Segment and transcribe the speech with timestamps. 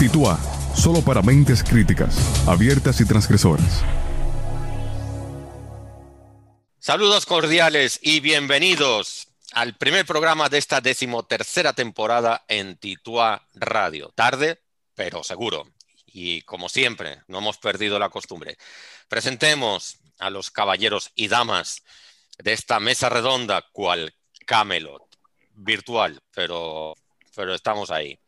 [0.00, 0.40] Titua,
[0.74, 2.16] solo para mentes críticas,
[2.48, 3.84] abiertas y transgresoras.
[6.78, 14.10] Saludos cordiales y bienvenidos al primer programa de esta decimotercera temporada en Titua Radio.
[14.14, 14.62] Tarde,
[14.94, 15.68] pero seguro.
[16.06, 18.56] Y como siempre, no hemos perdido la costumbre.
[19.06, 21.82] Presentemos a los caballeros y damas
[22.38, 24.14] de esta mesa redonda, cual
[24.46, 25.02] Camelot,
[25.56, 26.94] virtual, pero,
[27.36, 28.18] pero estamos ahí.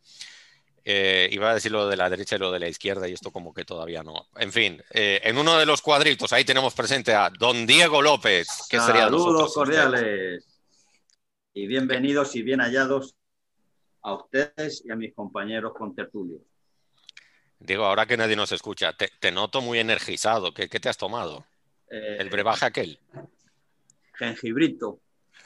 [0.85, 3.31] Eh, iba a decir lo de la derecha y lo de la izquierda y esto
[3.31, 4.27] como que todavía no.
[4.37, 8.49] En fin, eh, en uno de los cuadritos ahí tenemos presente a don Diego López.
[8.69, 10.45] Que Saludos cordiales
[11.55, 13.15] y bienvenidos y bien hallados
[14.03, 16.41] a ustedes y a mis compañeros con tertulio.
[17.61, 20.53] Diego, ahora que nadie nos escucha, te, noto muy energizado.
[20.53, 21.47] ¿Qué, te has tomado?
[21.89, 22.99] Eh, ¿El brebaje aquel?
[24.15, 24.99] Jengibrito.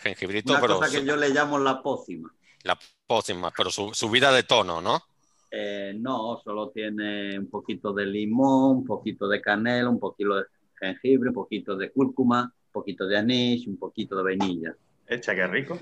[0.03, 2.35] Jengibrito, Una cosa que yo le llamo la pócima.
[2.63, 5.03] La pócima, pero su, subida de tono, ¿no?
[5.51, 10.45] Eh, no, solo tiene un poquito de limón, un poquito de canela, un poquito de
[10.79, 14.75] jengibre, un poquito de cúrcuma, un poquito de anís, un poquito de vainilla.
[15.07, 15.79] Echa, qué rico.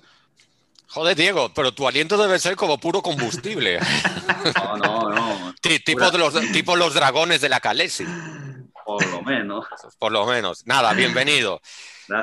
[0.88, 3.80] Joder, Diego, pero tu aliento debe ser como puro combustible.
[4.56, 5.54] no, no, no.
[5.60, 8.04] tipo, los, tipo los dragones de la Calesi.
[8.84, 9.66] Por lo menos.
[9.98, 10.66] Por lo menos.
[10.66, 11.60] Nada, bienvenido.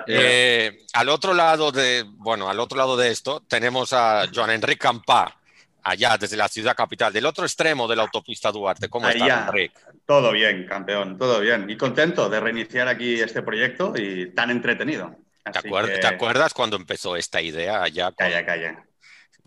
[0.07, 4.77] Eh, al otro lado de, bueno, al otro lado de esto tenemos a Joan Enrique
[4.77, 5.40] Campá,
[5.83, 8.89] allá desde la ciudad capital, del otro extremo de la autopista Duarte.
[8.89, 9.79] ¿Cómo estás, Enrique?
[10.05, 11.69] Todo bien, campeón, todo bien.
[11.69, 15.15] Y contento de reiniciar aquí este proyecto y tan entretenido.
[15.43, 18.11] ¿Te, acuerdas, cuando empezó esta idea allá?
[18.11, 18.85] Calla, calla.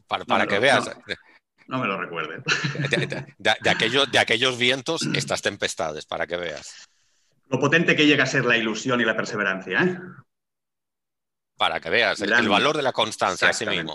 [0.07, 0.91] Para, que veas.
[1.67, 2.43] No, me lo recuerdes.
[3.39, 6.89] De, aquellos, de aquellos vientos, estas tempestades, para que veas.
[7.49, 9.83] Lo potente que llega a ser la ilusión y la perseverancia.
[9.83, 9.99] ¿eh?
[11.57, 13.95] Para que veas el, valor de la constancia, así mismo.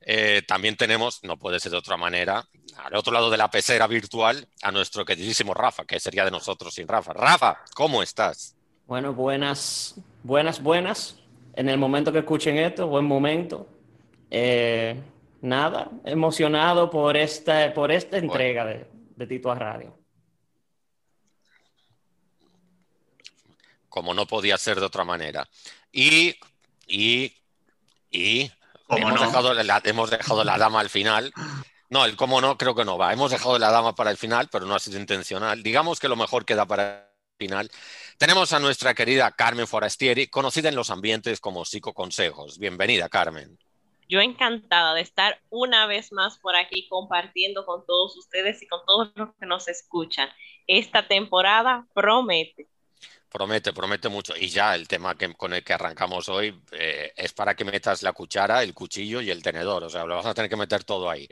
[0.00, 2.46] Eh, también tenemos, no puede ser de otra manera,
[2.76, 6.74] al otro lado de la pecera virtual, a nuestro queridísimo Rafa, que sería de nosotros
[6.74, 7.12] sin Rafa.
[7.12, 8.56] Rafa, ¿cómo estás?
[8.86, 11.16] Bueno, buenas, buenas, buenas.
[11.54, 13.68] En el momento que escuchen esto, buen momento.
[14.30, 15.00] Eh,
[15.42, 18.86] nada, emocionado por esta, por esta entrega de,
[19.16, 19.98] de Tito a Radio.
[23.98, 25.48] como no podía ser de otra manera.
[25.90, 26.36] Y,
[26.86, 27.32] y,
[28.10, 28.50] y
[28.96, 31.32] hemos, dejado la, hemos dejado la dama al final.
[31.90, 33.12] No, el cómo no creo que no va.
[33.12, 35.62] Hemos dejado la dama para el final, pero no ha sido intencional.
[35.62, 37.70] Digamos que lo mejor queda para el final.
[38.18, 42.58] Tenemos a nuestra querida Carmen Forastieri, conocida en los ambientes como Psicoconsejos.
[42.58, 43.58] Bienvenida, Carmen.
[44.08, 48.80] Yo encantada de estar una vez más por aquí compartiendo con todos ustedes y con
[48.86, 50.30] todos los que nos escuchan.
[50.66, 52.68] Esta temporada promete.
[53.30, 54.34] Promete, promete mucho.
[54.36, 58.02] Y ya el tema que, con el que arrancamos hoy eh, es para que metas
[58.02, 59.84] la cuchara, el cuchillo y el tenedor.
[59.84, 61.28] O sea, lo vas a tener que meter todo ahí.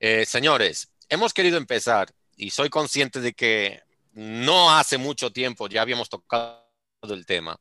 [0.00, 5.82] Eh, señores, hemos querido empezar y soy consciente de que no hace mucho tiempo ya
[5.82, 6.66] habíamos tocado
[7.02, 7.58] el tema,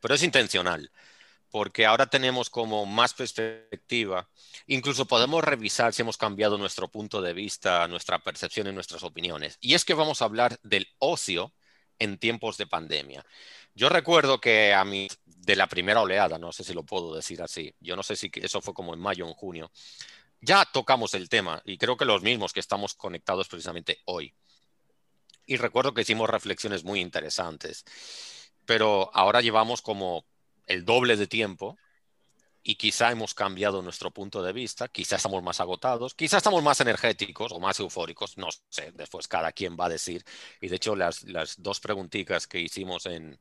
[0.00, 0.90] pero es intencional
[1.52, 4.26] porque ahora tenemos como más perspectiva.
[4.66, 9.58] Incluso podemos revisar si hemos cambiado nuestro punto de vista, nuestra percepción y nuestras opiniones.
[9.60, 11.52] Y es que vamos a hablar del ocio
[11.98, 13.24] en tiempos de pandemia.
[13.74, 17.42] Yo recuerdo que a mí, de la primera oleada, no sé si lo puedo decir
[17.42, 19.70] así, yo no sé si eso fue como en mayo o en junio,
[20.40, 24.34] ya tocamos el tema y creo que los mismos que estamos conectados precisamente hoy.
[25.46, 27.84] Y recuerdo que hicimos reflexiones muy interesantes,
[28.64, 30.24] pero ahora llevamos como
[30.66, 31.76] el doble de tiempo
[32.62, 36.80] y quizá hemos cambiado nuestro punto de vista, quizá estamos más agotados, quizá estamos más
[36.80, 40.24] energéticos o más eufóricos, no sé, después cada quien va a decir.
[40.60, 41.24] Y de hecho las,
[41.58, 43.38] dos preguntitas que hicimos en,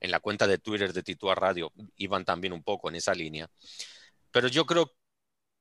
[0.00, 3.48] la cuenta de Twitter de Titua Radio iban también un poco en esa línea.
[4.30, 4.92] Pero yo creo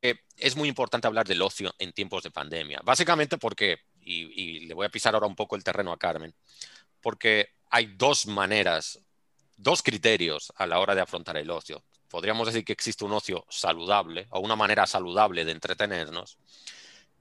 [0.02, 4.74] que es muy importante hablar del ocio en tiempos de pandemia, básicamente porque, y le
[4.74, 6.34] voy a pisar ahora un poco el terreno a Carmen,
[7.02, 9.00] porque hay dos maneras,
[9.58, 13.46] dos criterios a la hora de afrontar el ocio podríamos decir que existe un ocio
[13.50, 16.38] saludable o una manera saludable de entretenernos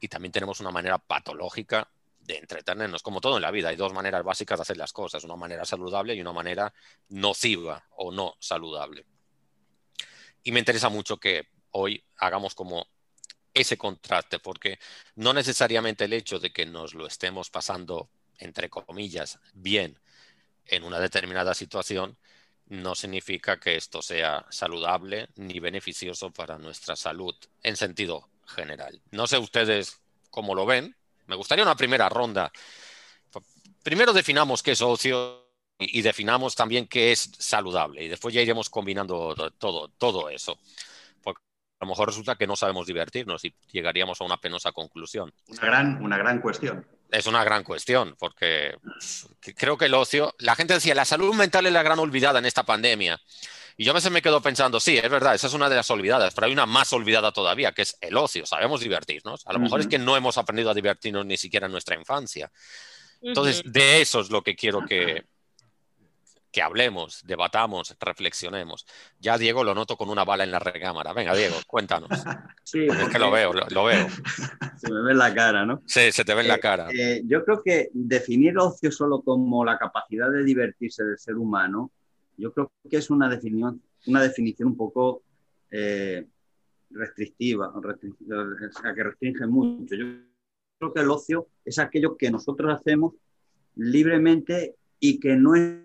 [0.01, 1.89] y también tenemos una manera patológica
[2.19, 3.69] de entretenernos, como todo en la vida.
[3.69, 6.75] Hay dos maneras básicas de hacer las cosas, una manera saludable y una manera
[7.09, 9.07] nociva o no saludable.
[10.42, 12.87] Y me interesa mucho que hoy hagamos como
[13.54, 14.78] ese contraste, porque
[15.15, 20.01] no necesariamente el hecho de que nos lo estemos pasando, entre comillas, bien
[20.66, 22.16] en una determinada situación,
[22.71, 29.01] no significa que esto sea saludable ni beneficioso para nuestra salud en sentido general.
[29.11, 30.01] No sé ustedes
[30.31, 30.97] cómo lo ven.
[31.27, 32.51] Me gustaría una primera ronda.
[33.83, 38.71] Primero definamos qué es ocio y, definamos también qué es saludable y después ya iremos
[38.71, 40.59] combinando todo, todo eso.
[41.25, 45.33] lo mejor resulta que no sabemos divertirnos y llegaríamos a una penosa conclusión.
[45.49, 46.87] Una gran, una gran cuestión.
[47.10, 48.77] Es una gran cuestión, porque
[49.57, 52.47] creo que el ocio, la gente decía, la salud mental es la gran olvidada en
[52.47, 53.21] esta pandemia.
[53.77, 55.91] Y yo a veces me quedo pensando, sí, es verdad, esa es una de las
[55.91, 58.45] olvidadas, pero hay una más olvidada todavía, que es el ocio.
[58.45, 59.47] Sabemos divertirnos.
[59.47, 62.53] A lo mejor es que no hemos aprendido a divertirnos ni siquiera en nuestra infancia.
[63.22, 65.24] Entonces, de eso es lo que quiero que,
[66.53, 68.87] que hablemos, debatamos, reflexionemos.
[69.19, 71.13] Ya Diego lo noto con una bala en la recámara.
[71.13, 72.09] Venga, Diego, cuéntanos.
[72.63, 74.07] Sí, Es que lo veo, lo, lo veo.
[74.79, 75.83] se me ve en la cara, ¿no?
[75.87, 76.89] Sí, se te ve en la Eh, cara.
[76.93, 81.91] eh, yo creo que definir ocio solo como la capacidad de divertirse del ser humano,
[82.37, 85.23] yo creo que es una definición, una definición un poco
[85.73, 86.27] eh,
[86.91, 89.95] restrictiva, restri- o sea, que restringe mucho.
[89.97, 90.05] Yo
[90.79, 93.15] creo que el ocio es aquello que nosotros hacemos
[93.77, 95.79] libremente y que no es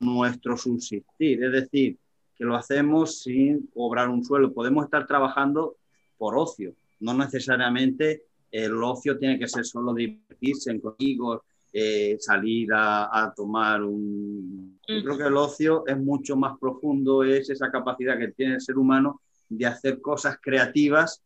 [0.00, 1.98] nuestro subsistir, es decir,
[2.34, 4.52] que lo hacemos sin cobrar un sueldo.
[4.52, 5.76] Podemos estar trabajando
[6.18, 11.42] por ocio, no necesariamente el ocio tiene que ser solo divertirse en amigos,
[11.72, 14.80] eh, salir a, a tomar un...
[14.88, 18.60] Yo creo que el ocio es mucho más profundo, es esa capacidad que tiene el
[18.60, 21.22] ser humano de hacer cosas creativas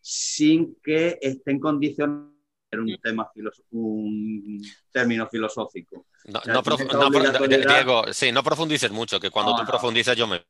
[0.00, 2.31] sin que estén condicionadas
[2.72, 6.06] por un, tema filoso- un término filosófico.
[6.24, 7.74] No, sea, no tiene profu- esa no pro- obligatoriedad.
[7.74, 9.68] Diego, sí, no profundices mucho, que cuando No, tú no.
[9.68, 10.42] profundizas yo me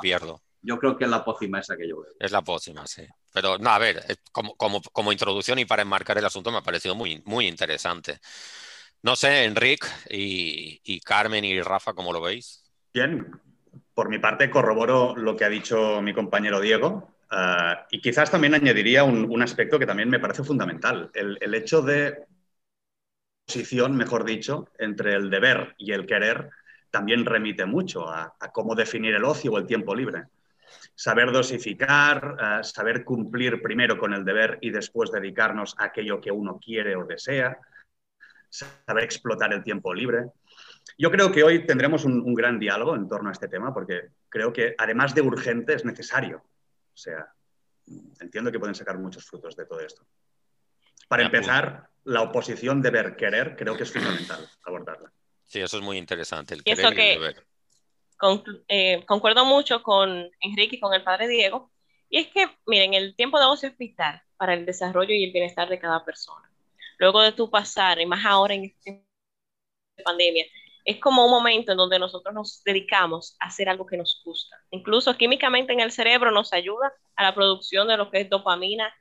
[0.00, 0.40] pierdo.
[0.62, 2.12] Yo creo que es la pócima esa que yo veo.
[2.18, 3.06] Es la próxima, sí.
[3.32, 6.58] Pero, no, a ver, eh, como, como, como introducción y para enmarcar el asunto me
[6.58, 8.18] ha parecido muy, muy interesante.
[9.02, 12.62] No sé, Enric y, y Carmen y Rafa, ¿cómo lo veis?
[12.94, 13.26] Bien,
[13.92, 18.54] por mi parte corroboro lo que ha dicho mi compañero Diego ah, y quizás también
[18.54, 22.26] añadiría un, un aspecto que también me parece fundamental, el, el hecho de
[23.46, 26.50] posición, mejor dicho, entre el deber y el querer
[26.90, 30.24] también remite mucho a, a cómo definir el ocio o el tiempo libre.
[30.94, 36.30] Saber dosificar, ah, saber cumplir primero con el deber y después dedicarnos a aquello que
[36.30, 37.58] uno quiere o desea,
[38.48, 40.26] saber explotar el tiempo libre.
[40.98, 44.10] Yo creo que hoy tendremos un, un gran diálogo en torno a este tema porque
[44.28, 46.42] creo que además de urgente es necesario.
[46.94, 47.26] O sea,
[48.20, 50.06] entiendo que pueden sacar muchos frutos de todo esto.
[51.08, 55.12] Para empezar, la oposición deber-querer creo que es fundamental abordarla.
[55.44, 57.46] Sí, eso es muy interesante, el Y eso querer y el que- deber.
[58.18, 61.70] Conclu- eh, concuerdo mucho con Enrique y con el padre Diego.
[62.08, 65.32] Y es que, miren, el tiempo de ocio es vital para el desarrollo y el
[65.32, 66.48] bienestar de cada persona.
[66.98, 69.04] Luego de tu pasar, y más ahora en este tiempo
[69.96, 70.44] de pandemia,
[70.84, 74.56] es como un momento en donde nosotros nos dedicamos a hacer algo que nos gusta.
[74.70, 78.92] Incluso químicamente en el cerebro nos ayuda a la producción de lo que es dopamina,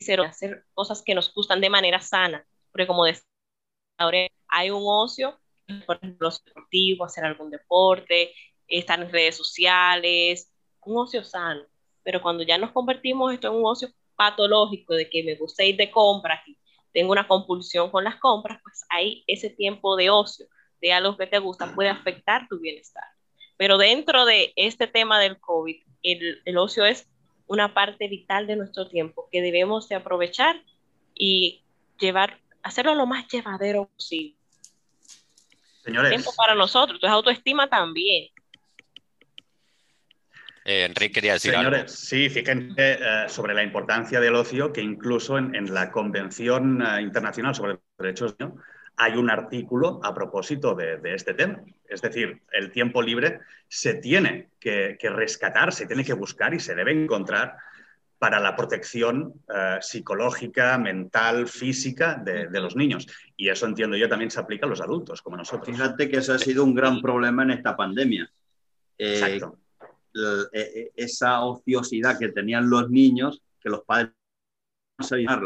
[0.00, 2.46] hacer cosas que nos gustan de manera sana.
[2.72, 3.24] Porque como decía,
[3.98, 5.38] ahora hay un ocio
[5.86, 8.32] por ejemplo, deportivo, hacer algún deporte,
[8.68, 10.52] estar en redes sociales,
[10.82, 11.62] un ocio sano.
[12.02, 15.76] Pero cuando ya nos convertimos esto en un ocio patológico de que me gusta ir
[15.76, 16.56] de compras y
[16.92, 20.46] tengo una compulsión con las compras, pues ahí ese tiempo de ocio,
[20.86, 23.04] de algo que te gusta, puede afectar tu bienestar.
[23.56, 27.08] Pero dentro de este tema del COVID, el, el ocio es
[27.48, 30.62] una parte vital de nuestro tiempo que debemos de aprovechar
[31.14, 31.64] y
[31.98, 34.36] llevar, hacerlo lo más llevadero posible
[35.84, 38.28] Señores, tiempo para nosotros, entonces autoestima también.
[40.64, 41.92] Eh, Enrique quería decir Señores, algo.
[41.92, 47.02] sí, fíjense eh, sobre la importancia del ocio, que incluso en, en la Convención eh,
[47.02, 48.62] Internacional sobre los Derechos del Niño
[48.96, 51.60] hay un artículo a propósito de, de este tema.
[51.88, 56.60] Es decir, el tiempo libre se tiene que, que rescatar, se tiene que buscar y
[56.60, 57.56] se debe encontrar
[58.18, 63.06] para la protección eh, psicológica, mental, física de, de los niños.
[63.36, 65.68] Y eso entiendo yo también se aplica a los adultos, como nosotros.
[65.68, 68.30] Fíjate que eso ha sido un gran problema en esta pandemia.
[68.96, 69.58] Eh, Exacto.
[70.54, 74.12] eh, esa ociosidad que tenían los niños, que los padres
[74.98, 75.40] no sabían.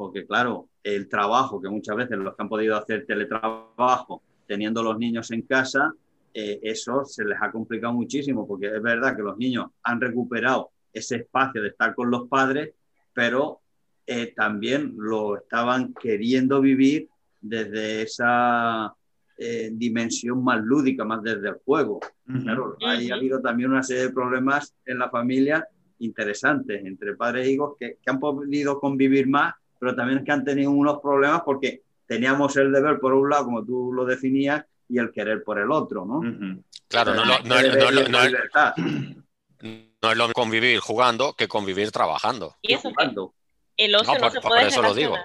[0.00, 4.98] Porque claro, el trabajo que muchas veces los que han podido hacer teletrabajo teniendo los
[4.98, 5.92] niños en casa,
[6.32, 10.70] eh, eso se les ha complicado muchísimo, porque es verdad que los niños han recuperado
[10.90, 12.70] ese espacio de estar con los padres,
[13.12, 13.60] pero
[14.06, 17.06] eh, también lo estaban queriendo vivir
[17.38, 18.94] desde esa
[19.36, 22.00] eh, dimensión más lúdica, más desde el juego.
[22.26, 22.42] Ujú.
[22.42, 27.46] Claro, ahí ha habido también una serie de problemas en la familia interesantes entre padres
[27.46, 31.00] e hijos que, que han podido convivir más, pero también es que han tenido unos
[31.00, 35.42] problemas porque teníamos el deber por un lado, como tú lo definías, y el querer
[35.42, 36.18] por el otro, ¿no?
[36.18, 36.62] Ujú.
[36.88, 38.74] Claro, no, no, no no es- libertad.
[38.76, 42.56] no es lo mismo convivir jugando que convivir trabajando.
[42.62, 43.34] Y eso Jugando.
[43.76, 45.16] el ocio No, no, por- se por puede eso lo digo.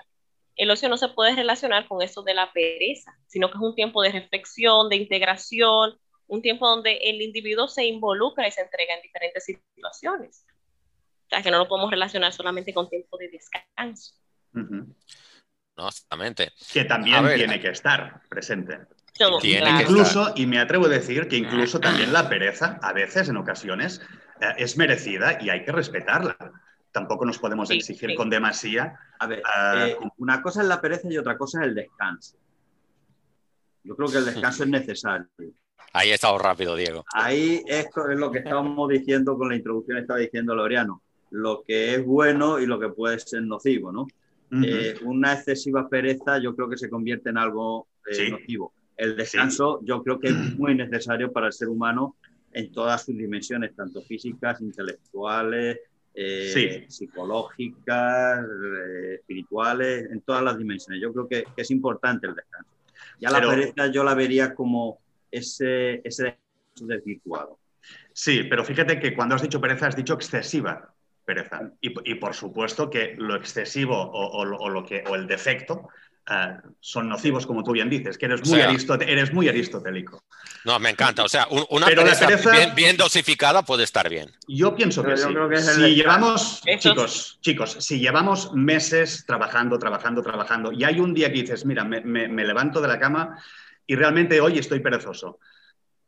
[0.56, 3.76] El ocio no se puede relacionar con eso de la pereza, sino que es un
[3.76, 5.98] tiempo de reflexión, de integración,
[6.28, 10.46] un tiempo donde el individuo se involucra y se entrega en diferentes situaciones.
[11.26, 14.14] O sea, que no lo podemos relacionar solamente con tiempo de descanso.
[15.78, 16.54] No, exactamente.
[16.72, 18.80] Que también tiene que estar presente.
[19.20, 24.02] incluso, y me atrevo a decir que incluso también la pereza, a veces, en ocasiones,
[24.42, 26.38] eh, es merecida y hay que respetarla.
[26.92, 28.98] Tampoco nos podemos exigir con demasía.
[29.20, 32.38] A ver, ah, eh, una cosa es la pereza y otra cosa es el descanso.
[33.84, 35.28] Yo creo que el descanso es necesario.
[35.92, 37.06] Ahí he estado rápido, Diego.
[37.14, 41.02] Ahí es lo que estábamos diciendo con la introducción, estaba diciendo Laureano.
[41.32, 44.08] Lo que es bueno y lo que puede ser nocivo, ¿no?
[44.52, 48.74] Eh, una excesiva pereza yo creo que se convierte en algo eh, nocivo.
[48.96, 52.16] El descanso yo creo que es muy necesario para el ser humano
[52.54, 55.80] en todas sus dimensiones, tanto físicas, intelectuales,
[56.14, 58.46] eh, psicológicas,
[59.20, 61.02] espirituales, en todas las dimensiones.
[61.02, 62.70] Yo creo que, es importante el descanso.
[63.20, 65.00] Ya la pereza yo la vería como
[65.30, 66.38] ese, ese
[66.80, 67.60] desvirtuado.
[68.14, 70.95] Sí, pero fíjate que cuando has dicho pereza has dicho excesiva
[71.26, 71.72] pereza.
[71.82, 75.90] Y, por supuesto que lo excesivo o, lo que, o el defecto
[76.30, 80.24] eh, son nocivos, como tú bien dices, que eres muy, eres muy aristotélico.
[80.64, 81.24] No, me encanta.
[81.24, 82.28] O sea, una pereza,
[82.76, 84.32] bien, dosificada puede estar bien.
[84.48, 85.28] Yo pienso que sí.
[85.76, 91.42] si llevamos, chicos, chicos, si llevamos meses trabajando, trabajando, trabajando, y hay un día que
[91.42, 93.38] dices, mira, me, me levanto de la cama
[93.88, 95.40] y realmente hoy estoy perezoso.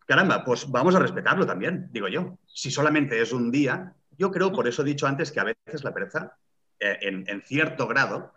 [0.07, 2.38] Caramba, pues vamos a respetarlo también, digo yo.
[2.47, 5.83] Si solamente es un día, yo creo, por eso he dicho antes, que a veces
[5.83, 6.38] la pereza,
[6.79, 8.33] eh, en, cierto grado,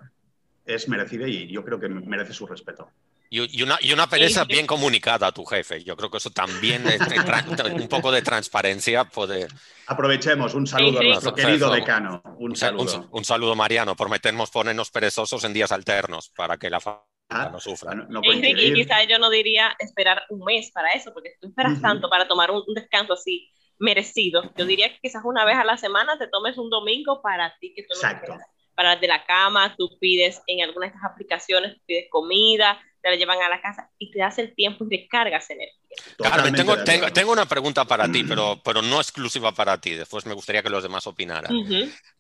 [0.65, 2.91] es merecida y yo creo que merece su respeto.
[3.33, 5.85] Y, una, pereza bien comunicada a tu jefe.
[5.85, 7.01] Yo creo que eso también, es,
[7.73, 9.47] un poco de transparencia puede...
[9.87, 10.53] Aprovechemos.
[10.55, 12.23] Un saludo a nuestro querido decano.
[12.39, 13.09] Un saludo.
[13.13, 17.61] Un, saludo, Mariano, prometemos ponernos perezosos en días alternos para que la familia ah, no
[17.61, 17.95] sufra.
[18.25, 22.27] y quizás yo no diría esperar un mes para eso, porque tú esperas tanto para
[22.27, 23.49] tomar un descanso así
[23.81, 24.43] merecido.
[24.57, 27.73] Yo diría que quizás una vez a la semana te tomes un domingo para ti,
[27.75, 28.37] que tú Exacto.
[28.77, 33.17] para de la cama, tú pides en alguna de estas aplicaciones, pides comida, te la
[33.17, 35.81] llevan a la casa y te das el tiempo y recargas energía.
[36.19, 39.95] Carmen, tengo, tengo, tengo, una pregunta para ti, pero, pero no exclusiva para ti.
[39.95, 41.53] Después me gustaría que los demás opinaran.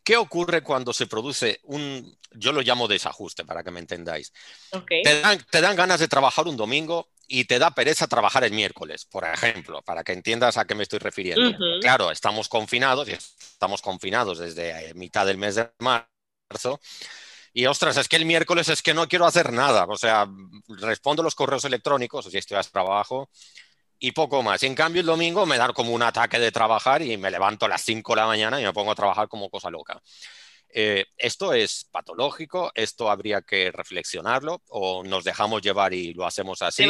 [0.02, 4.33] ¿Qué ocurre cuando se produce un, yo lo llamo desajuste, para que me entendáis?
[4.88, 8.51] Te, dan, te dan ganas de trabajar un domingo y te da pereza trabajar el
[8.51, 11.57] miércoles, por ejemplo, para que entiendas a qué me estoy refiriendo.
[11.81, 16.81] Claro, estamos confinados y estamos confinados desde eh, mitad del mes de marzo.
[17.53, 19.87] Y ostras, es que el miércoles es que no quiero hacer nada.
[19.89, 20.27] O sea,
[20.81, 23.31] respondo los correos electrónicos, si estoy a trabajo,
[24.01, 24.61] y poco más.
[24.65, 27.67] Y en cambio, el domingo me da como un ataque de trabajar y me levanto
[27.67, 30.03] a las 5 de la mañana y me pongo a trabajar como cosa loca.
[30.73, 32.71] Eh, ¿Esto es patológico?
[32.75, 34.62] ¿Esto habría que reflexionarlo?
[34.69, 36.85] ¿O nos dejamos llevar y lo hacemos así?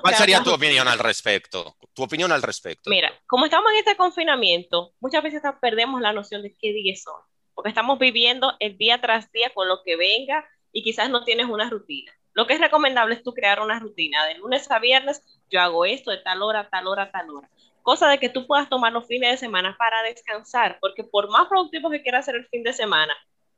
[0.00, 1.76] ¿Cuál sería tu opinión al respecto?
[1.92, 2.90] Tu opinión al respecto.
[2.90, 7.20] Mira, como estamos en este confinamiento, muchas veces perdemos la noción de qué día son,
[7.54, 11.46] porque estamos viviendo el día tras día con lo que venga y quizás no tienes
[11.46, 12.12] una rutina.
[12.32, 14.26] Lo que es recomendable es tú crear una rutina.
[14.26, 17.48] De lunes a viernes yo hago esto de tal hora, tal hora, tal hora
[17.84, 21.46] cosa de que tú puedas tomar los fines de semana para descansar, porque por más
[21.48, 23.14] productivo que quieras hacer el fin de semana,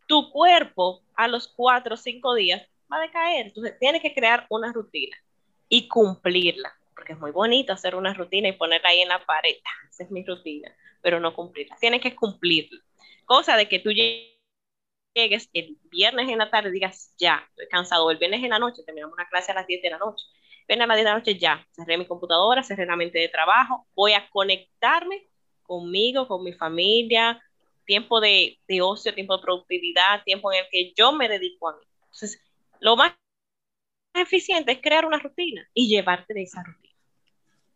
[0.09, 2.61] tu cuerpo a los cuatro o cinco días
[2.92, 3.47] va a decaer.
[3.47, 5.16] Entonces tienes que crear una rutina
[5.68, 9.56] y cumplirla, porque es muy bonito hacer una rutina y ponerla ahí en la pared.
[9.88, 11.76] Esa es mi rutina, pero no cumplirla.
[11.80, 12.80] Tienes que cumplirla.
[13.26, 18.11] Cosa de que tú llegues el viernes en la tarde y digas, ya, estoy cansado,
[18.11, 20.25] el viernes en la noche, terminamos una clase a las 10 de la noche
[20.68, 23.28] ven a las 10 de la noche ya, cerré mi computadora, cerré la mente de
[23.28, 25.28] trabajo, voy a conectarme
[25.62, 27.42] conmigo, con mi familia,
[27.85, 31.76] tiempo de, de ocio, tiempo de productividad, tiempo en el que yo me dedico a
[31.76, 31.85] mí.
[32.02, 32.40] Entonces,
[32.80, 33.14] lo más
[34.14, 36.94] eficiente es crear una rutina y llevarte de esa rutina.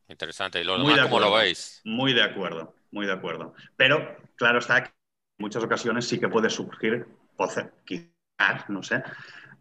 [0.09, 0.61] Interesante.
[0.61, 1.81] ¿Y lo demás cómo lo veis?
[1.85, 3.55] Muy de acuerdo, muy de acuerdo.
[3.77, 4.95] Pero, claro está, que en
[5.39, 7.07] muchas ocasiones sí que puede surgir,
[7.85, 8.97] quizás, no sé,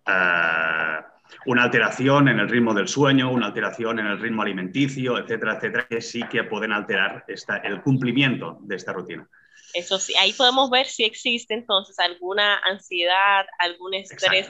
[0.08, 5.56] uh, una alteración en el ritmo del sueño, una alteración en el ritmo alimenticio, etcétera,
[5.56, 9.28] etcétera, que sí que pueden alterar esta, el cumplimiento de esta rutina.
[9.74, 14.50] Eso sí, ahí podemos ver si existe entonces alguna ansiedad, algún estrés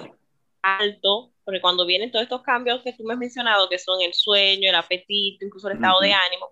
[0.61, 4.13] alto, porque cuando vienen todos estos cambios que tú me has mencionado, que son el
[4.13, 6.49] sueño, el apetito, incluso el estado de ánimo,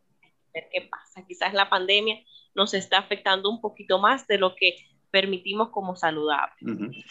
[0.54, 1.26] ver qué pasa.
[1.26, 2.18] Quizás la pandemia
[2.56, 4.76] nos está afectando un poquito más de lo que
[5.12, 6.56] permitimos como saludable.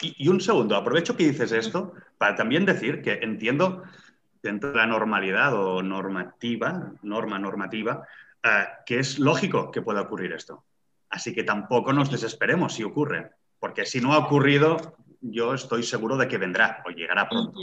[0.01, 3.83] y, un segundo, aprovecho que dices esto para también decir que entiendo
[4.41, 8.07] dentro de la normalidad o normativa, norma normativa,
[8.43, 10.63] eh, que es lógico que pueda ocurrir esto.
[11.09, 16.17] Así que tampoco nos desesperemos si ocurre, porque si no ha ocurrido, yo estoy seguro
[16.17, 17.59] de que vendrá o llegará pronto.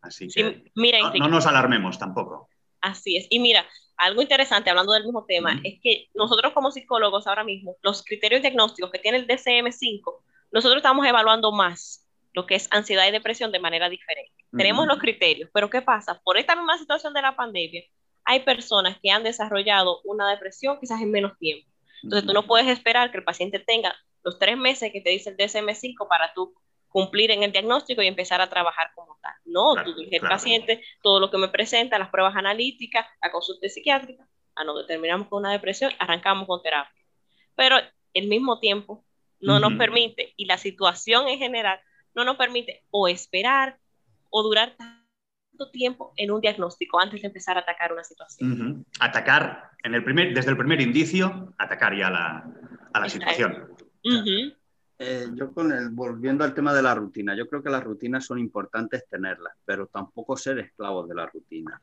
[0.00, 2.48] Así que mira, no, nos alarmemos tampoco.
[2.80, 3.26] Así es.
[3.30, 3.66] Y mira,
[3.96, 8.42] algo interesante hablando del mismo tema es que nosotros como psicólogos ahora mismo, los criterios
[8.42, 10.22] diagnósticos que tiene el DCM5,
[10.52, 14.32] nosotros estamos evaluando más lo que es ansiedad y depresión de manera diferente.
[14.56, 16.20] Tenemos los criterios, pero ¿qué pasa?
[16.22, 17.82] Por esta misma situación de la pandemia,
[18.24, 21.66] hay personas que han desarrollado una depresión quizás en menos tiempo.
[22.02, 25.30] Entonces, tú no puedes esperar que el paciente tenga los tres meses que te dice
[25.30, 26.54] el DSM-5 para tú
[26.96, 29.34] cumplir en el diagnóstico y empezar a trabajar como tal.
[29.44, 33.68] No, tú dices el paciente, todo lo que me presenta, las pruebas analíticas, la consulta
[33.68, 37.04] psiquiátrica, ah, no, determinamos con una depresión, arrancamos con terapia.
[37.54, 37.76] Pero
[38.14, 39.04] el mismo tiempo
[39.40, 41.78] no nos permite, y la situación en general
[42.14, 43.78] no nos permite o esperar
[44.30, 48.86] o durar tanto tiempo en un diagnóstico antes de empezar a atacar una situación.
[49.00, 52.42] Atacar en el primer, desde el primer indicio, atacar ya la,
[52.94, 53.76] a la situación.
[54.98, 58.24] Eh, yo con el, volviendo al tema de la rutina, yo creo que las rutinas
[58.24, 61.80] son importantes tenerlas, pero tampoco ser esclavos de la rutina,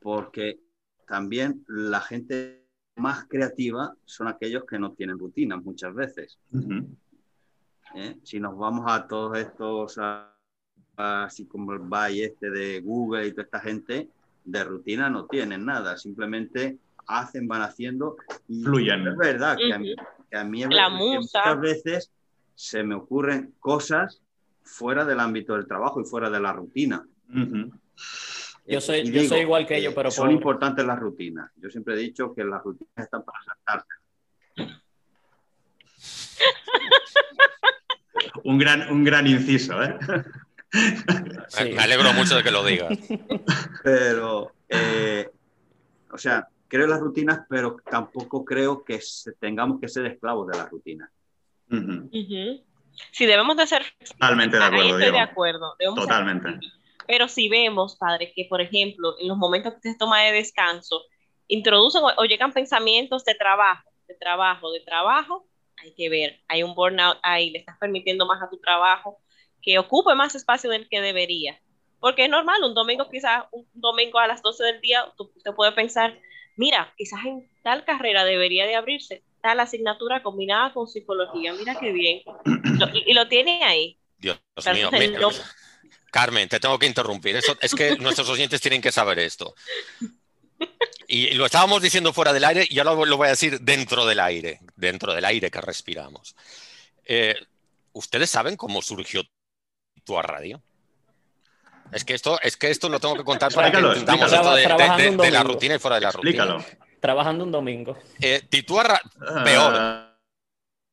[0.00, 0.58] porque
[1.06, 2.64] también la gente
[2.96, 6.38] más creativa son aquellos que no tienen rutinas muchas veces.
[7.94, 8.16] ¿eh?
[8.22, 10.00] Si nos vamos a todos estos,
[10.96, 14.08] así como el Valle este de Google y toda esta gente,
[14.44, 18.16] de rutina no tienen nada, simplemente hacen, van haciendo
[18.48, 19.06] y fluyen.
[19.08, 19.94] Es verdad que, a mí,
[20.30, 20.64] que mí
[21.18, 22.10] muchas veces
[22.60, 24.20] se me ocurren cosas
[24.62, 27.02] fuera del ámbito del trabajo y fuera de la rutina.
[28.66, 31.50] Yo soy, yo soy igual que ellos, pero son importantes las rutinas.
[31.56, 33.88] Yo siempre he dicho que las rutinas están para saltarse.
[38.44, 39.96] un, gran, un gran inciso, ¿eh?
[41.64, 42.90] Me alegro mucho de que lo digas.
[43.82, 45.30] Pero, eh,
[46.10, 49.00] o sea, creo en las rutinas, pero tampoco creo que
[49.38, 51.08] tengamos que ser esclavos de las rutinas.
[53.12, 53.84] Si debemos de ser...
[54.06, 54.98] Totalmente de acuerdo.
[54.98, 55.76] estoy de acuerdo.
[55.94, 56.48] Totalmente.
[57.06, 61.02] Pero si vemos, padre, que por ejemplo, en los momentos que se toma de descanso,
[61.48, 65.46] introducen o llegan pensamientos de trabajo, de trabajo, de trabajo,
[65.82, 69.18] hay que ver, hay un burnout ahí, le estás permitiendo más a tu trabajo
[69.62, 71.60] que ocupe más espacio del que debería.
[71.98, 75.52] Porque es normal, un domingo quizás, un domingo a las 12 del día, tú, usted
[75.54, 76.18] puede pensar,
[76.56, 81.92] mira, quizás en tal carrera debería de abrirse tal asignatura combinada con psicología, mira qué
[81.92, 82.22] bien.
[83.06, 83.98] y, lo tiene ahí.
[84.18, 84.38] Dios
[84.72, 84.90] mío,
[86.10, 87.36] Carmen, te tengo que interrumpir.
[87.36, 89.54] Eso, es que nuestros oyentes tienen que saber esto.
[91.06, 94.20] Y lo estábamos diciendo fuera del aire y ahora lo, voy a decir dentro del
[94.20, 96.36] aire, dentro del aire que respiramos.
[97.04, 97.34] Eh,
[97.92, 99.22] ¿Ustedes saben cómo surgió
[100.04, 100.62] tu radio?
[101.92, 105.30] Es que esto, es que esto lo tengo que contar para que entendamos esto de,
[105.30, 106.64] la rutina y fuera de la rutina.
[107.00, 107.96] Trabajando un domingo.
[108.20, 109.00] Eh, Tituarra,
[109.44, 110.10] peor.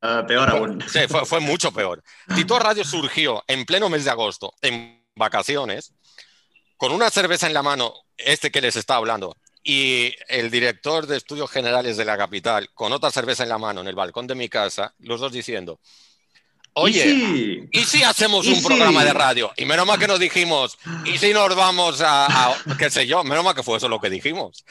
[0.01, 0.81] Ah, peor aún.
[0.87, 2.03] Sí, fue, mucho peor.
[2.33, 5.93] Tituar Radio surgió en pleno mes de agosto, en vacaciones,
[6.77, 11.17] con una cerveza en la mano, este que les está hablando, y el director de
[11.17, 14.35] estudios generales de la capital, con otra cerveza en la mano en el balcón de
[14.35, 15.79] mi casa, los dos diciendo,
[16.79, 19.51] Oye, ¿y si, hacemos un programa de radio?
[19.57, 23.23] Y menos mal que nos dijimos, ¿y si nos vamos a, qué sé yo?
[23.23, 24.63] Menos mal que fue eso lo que dijimos.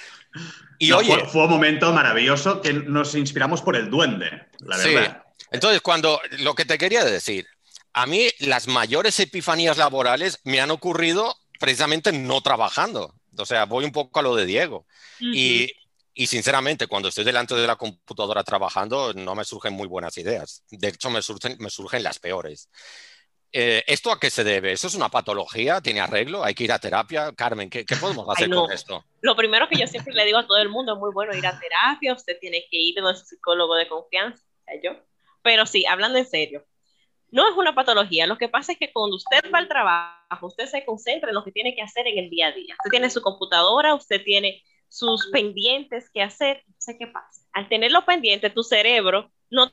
[0.79, 5.23] Y oye, fue, un momento maravilloso que nos inspiramos por el duende, la verdad.
[5.37, 5.45] Sí.
[5.51, 7.47] Entonces, cuando lo que te quería decir,
[7.92, 13.14] a mí las mayores epifanías laborales me han ocurrido precisamente no trabajando.
[13.37, 14.87] O sea, voy un poco a lo de Diego.
[15.19, 15.73] Y
[16.18, 20.64] y sinceramente, cuando estoy delante de la computadora trabajando, no me surgen muy buenas ideas.
[20.70, 22.70] De hecho, me surgen, me surgen las peores.
[23.52, 24.72] Eh, ¿Esto a qué se debe?
[24.72, 25.83] ¿Eso es una patología?
[25.83, 26.42] ¿Tiene arreglo?
[26.42, 27.35] ¿Hay que ir a terapia?
[27.37, 29.05] Carmen, ¿qué, podemos hacer con esto?
[29.20, 31.46] Lo primero que yo siempre le digo a todo el mundo es muy bueno ir
[31.46, 34.42] a terapia, usted tiene que ir a un psicólogo de confianza,
[34.83, 34.92] yo.
[35.42, 36.64] Pero sí, hablando en serio,
[37.31, 38.26] no es una patología.
[38.26, 41.44] Lo que pasa es que cuando usted va al trabajo, usted se concentra en lo
[41.44, 42.74] que tiene que hacer en el día a día.
[42.79, 47.42] Usted tiene su computadora, usted tiene sus pendientes que hacer, no sé qué pasa.
[47.53, 49.70] Al tenerlo pendiente, tu cerebro no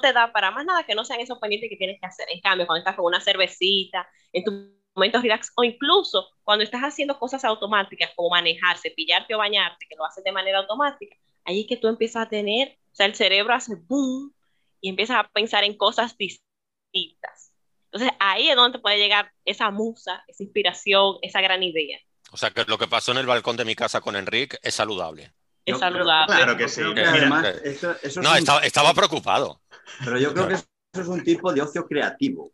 [0.00, 2.26] te da para más nada que no sean esos pendientes que tienes que hacer.
[2.30, 6.82] En cambio, cuando estás con una cervecita, en tu momento relax, o incluso cuando estás
[6.82, 11.62] haciendo cosas automáticas como manejar, cepillarte o bañarte, que lo haces de manera automática, ahí
[11.62, 14.34] es que tú empiezas a tener, o sea, el cerebro hace boom
[14.80, 17.54] y empiezas a pensar en cosas distintas.
[17.92, 21.98] Entonces ahí es donde te puede llegar esa musa, esa inspiración, esa gran idea.
[22.32, 24.74] O sea, que lo que pasó en el balcón de mi casa con Enrique es
[24.74, 25.32] saludable.
[25.64, 26.36] Es saludable.
[26.36, 26.80] Claro que sí.
[28.22, 29.60] no, estaba, preocupado.
[30.04, 32.52] Pero yo creo que eso es un tipo de ocio creativo.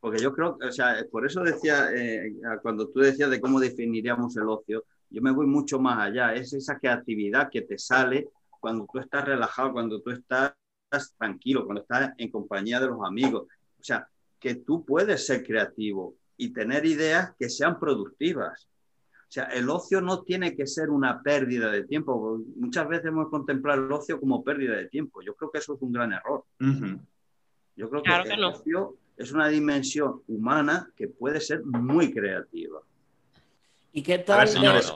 [0.00, 4.36] Porque yo creo, o sea, por eso decía, eh, cuando tú decías de cómo definiríamos
[4.36, 6.34] el ocio, yo me voy mucho más allá.
[6.34, 8.28] Es esa creatividad que te sale
[8.60, 10.52] cuando tú estás relajado, cuando tú estás
[11.18, 13.46] tranquilo, cuando estás en compañía de los amigos.
[13.80, 14.08] O sea,
[14.38, 18.68] que tú puedes ser creativo y tener ideas que sean productivas.
[19.28, 22.40] O sea, el ocio no tiene que ser una pérdida de tiempo.
[22.56, 25.20] Muchas veces hemos contemplado el ocio como pérdida de tiempo.
[25.20, 26.44] Yo creo que eso es un gran error.
[27.76, 32.80] Yo creo que, el ocio es una dimensión humana que puede ser muy creativa.
[33.92, 34.92] ¿Y qué tal, señores,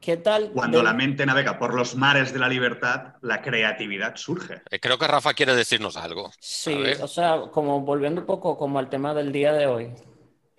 [0.00, 4.62] ¿qué tal cuando la mente navega por los mares de la libertad, la creatividad surge?
[4.70, 6.32] Eh, creo que Rafa quiere decirnos algo.
[6.40, 9.94] Sí, o sea, como volviendo un poco como al tema del día de hoy,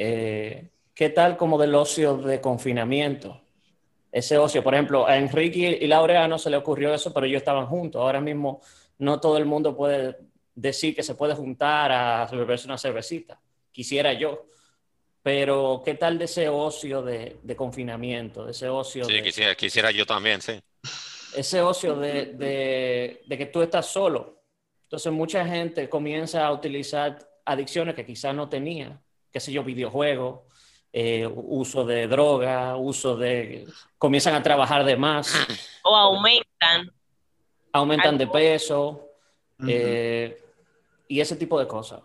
[0.04, 3.42] eh, ¿qué tal como del ocio de confinamiento?
[4.12, 7.42] Ese ocio, por ejemplo, a Enrique y Laurea no se le ocurrió eso, pero ellos
[7.42, 8.02] estaban juntos.
[8.02, 8.62] Ahora mismo
[8.98, 10.18] no todo el mundo puede
[10.56, 13.40] decir que se puede juntar a beberse una cervecita.
[13.72, 14.48] Quisiera yo.
[15.24, 18.46] Pero, ¿qué tal de ese ocio de, confinamiento?
[18.46, 19.06] De ese ocio.
[19.06, 20.60] Sí, quisiera, quisiera, yo también, sí.
[21.36, 24.42] Ese ocio de, que tú estás solo.
[24.84, 29.00] Entonces, mucha gente comienza a utilizar adicciones que quizás no tenía,
[29.32, 30.42] qué sé yo, videojuegos,
[30.94, 33.66] eh, uso de droga, uso de.
[33.98, 35.34] comienzan a trabajar de más.
[35.84, 36.92] O aumentan.
[37.72, 39.08] Aumentan de peso.
[39.68, 40.38] Eh,
[41.08, 42.02] y ese tipo de cosas.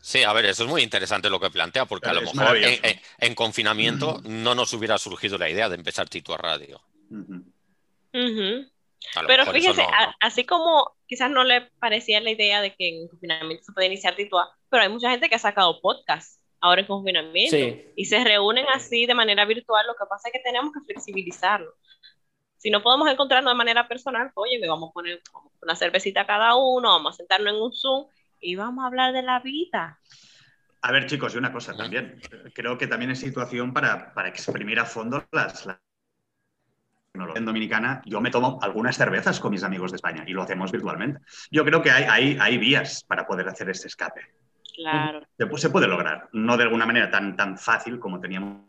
[0.00, 3.34] Sí, a ver, eso es muy interesante lo que plantea, porque a lo mejor en,
[3.34, 6.80] confinamiento no nos hubiera surgido la idea de empezar Tito a Radio.
[9.26, 9.86] Pero fíjese,
[10.20, 14.16] así como quizás no le parecía la idea de que en confinamiento se puede iniciar
[14.16, 17.56] Tito A, pero hay mucha gente que ha sacado podcast ahora en confinamiento
[17.94, 19.86] y se reúnen así de manera virtual.
[19.86, 21.74] Lo que pasa es que tenemos que flexibilizarlo.
[22.56, 25.20] Si no podemos encontrarnos de manera personal, oye, me vamos a poner
[25.60, 28.06] una cervecita cada uno, vamos a sentarnos en un Zoom
[28.40, 30.00] y vamos a hablar de la vida.
[30.80, 32.18] A ver, chicos, y una cosa también.
[32.54, 35.68] Creo que también es situación para, para exprimir a fondo las,
[37.34, 40.72] en Dominicana, yo me tomo algunas cervezas con mis amigos de España y lo hacemos
[40.72, 41.20] virtualmente.
[41.50, 44.43] Yo creo que hay, hay, hay vías para poder hacer ese escape.
[44.74, 45.20] Claro.
[45.38, 48.64] Se, puede lograr, no de alguna manera tan, tan fácil como teníamos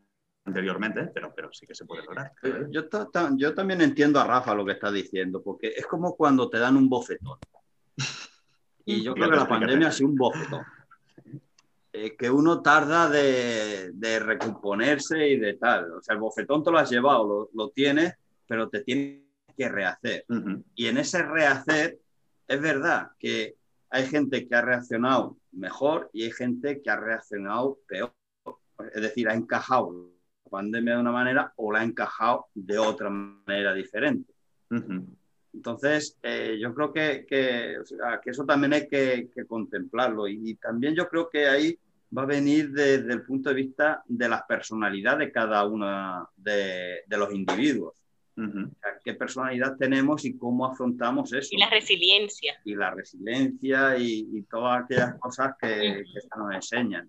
[0.46, 2.32] anteriormente, pero, pero sí que se puede lograr.
[2.70, 2.84] Yo,
[3.36, 6.78] yo también entiendo a Rafa lo que está diciendo, porque es como cuando te dan
[6.78, 7.40] un bofetón.
[8.88, 10.62] Y yo creo que la pandemia ha sido un bofetón.
[11.92, 15.92] Eh, que uno tarda de, de, recomponerse y de tal.
[15.94, 18.14] O sea, el bofetón te lo has llevado, lo, lo tienes,
[18.46, 19.22] pero te tienes
[19.58, 20.26] que rehacer.
[20.76, 21.98] Y en ese rehacer,
[22.48, 23.56] es verdad que
[23.90, 28.14] hay gente que ha reaccionado mejor y hay gente que ha reaccionado peor.
[28.94, 30.12] Es decir, ha encajado
[30.44, 34.34] la pandemia de una manera o la ha encajado de otra manera diferente.
[35.56, 37.78] Entonces, eh, yo creo que, que,
[38.26, 41.80] eso también hay que, contemplarlo y, también yo creo que ahí
[42.16, 47.04] va a venir desde el punto de vista de la personalidad de cada uno de,
[47.08, 48.05] los individuos.
[49.04, 51.50] ¿Qué personalidad tenemos y cómo afrontamos eso?
[51.52, 52.60] Y la resiliencia.
[52.66, 56.04] Y la resiliencia y, todas aquellas cosas que,
[56.38, 57.08] nos enseñan.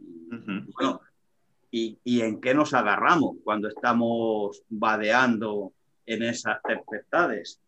[1.70, 5.72] Y, y, en qué nos agarramos cuando estamos vadeando
[6.06, 7.60] en esas tempestades.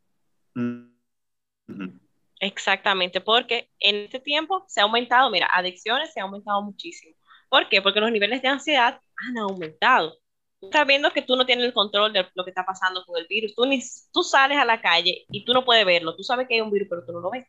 [2.40, 7.16] Exactamente, porque en este tiempo se ha aumentado, mira, adicciones se ha aumentado muchísimo.
[7.48, 7.82] ¿Por qué?
[7.82, 10.16] Porque los niveles de ansiedad han aumentado.
[10.60, 13.26] Estás viendo que tú no tienes el control de lo que está pasando con el
[13.28, 13.54] virus.
[13.54, 13.80] Tú, ni,
[14.12, 16.16] tú sales a la calle y tú no puedes verlo.
[16.16, 17.46] Tú sabes que hay un virus, pero tú no lo ves.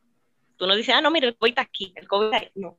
[0.57, 2.51] Tú no dices, ah, no, mira, el COVID está aquí, el COVID está ahí.
[2.55, 2.77] No.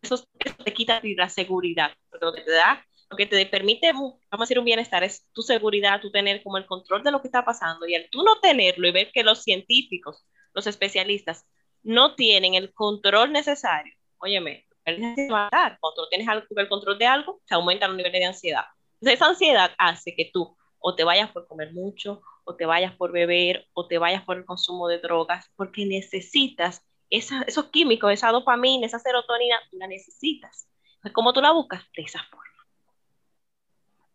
[0.00, 0.24] Eso,
[0.64, 4.36] te quita la seguridad, porque lo que te da lo que te permite, vamos a
[4.38, 7.44] decir, un bienestar es tu seguridad, tú tener como el control de lo que está
[7.44, 11.46] pasando y al tú no tenerlo y ver que los científicos, los especialistas,
[11.82, 14.67] no tienen el control necesario, óyeme.
[14.96, 18.64] Cuando tú tienes el control de algo, se aumentan los niveles de ansiedad.
[18.94, 22.94] Entonces, esa ansiedad hace que tú o te vayas por comer mucho, o te vayas
[22.94, 28.30] por beber, o te vayas por el consumo de drogas, porque necesitas esos químicos, esa
[28.30, 30.68] dopamina, esa serotonina, tú la necesitas.
[31.12, 31.82] ¿Cómo tú la buscas?
[31.96, 32.44] De esa forma.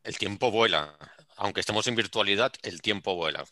[0.03, 0.97] El tiempo vuela.
[1.37, 3.43] Aunque estemos en virtualidad, el tiempo vuela.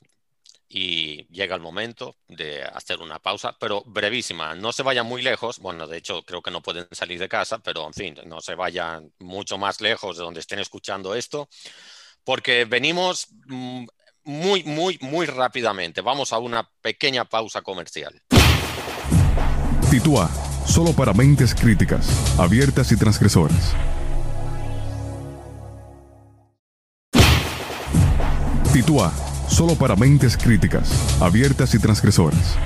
[0.73, 4.55] Y llega el momento de hacer una pausa, pero brevísima.
[4.55, 5.59] No se vayan muy lejos.
[5.59, 8.55] Bueno, de hecho, creo que no pueden salir de casa, pero en fin, no se
[8.55, 11.49] vayan mucho más lejos de donde estén escuchando esto,
[12.23, 13.85] porque venimos mm,
[14.23, 15.99] muy, muy, muy rápidamente.
[15.99, 18.21] Vamos a una pequeña pausa comercial.
[19.89, 20.31] Titúa,
[20.65, 23.75] solo para mentes críticas, abiertas y transgresoras.
[28.71, 29.11] Titua,
[29.51, 32.57] solo para mentes críticas, abiertas y transgresoras.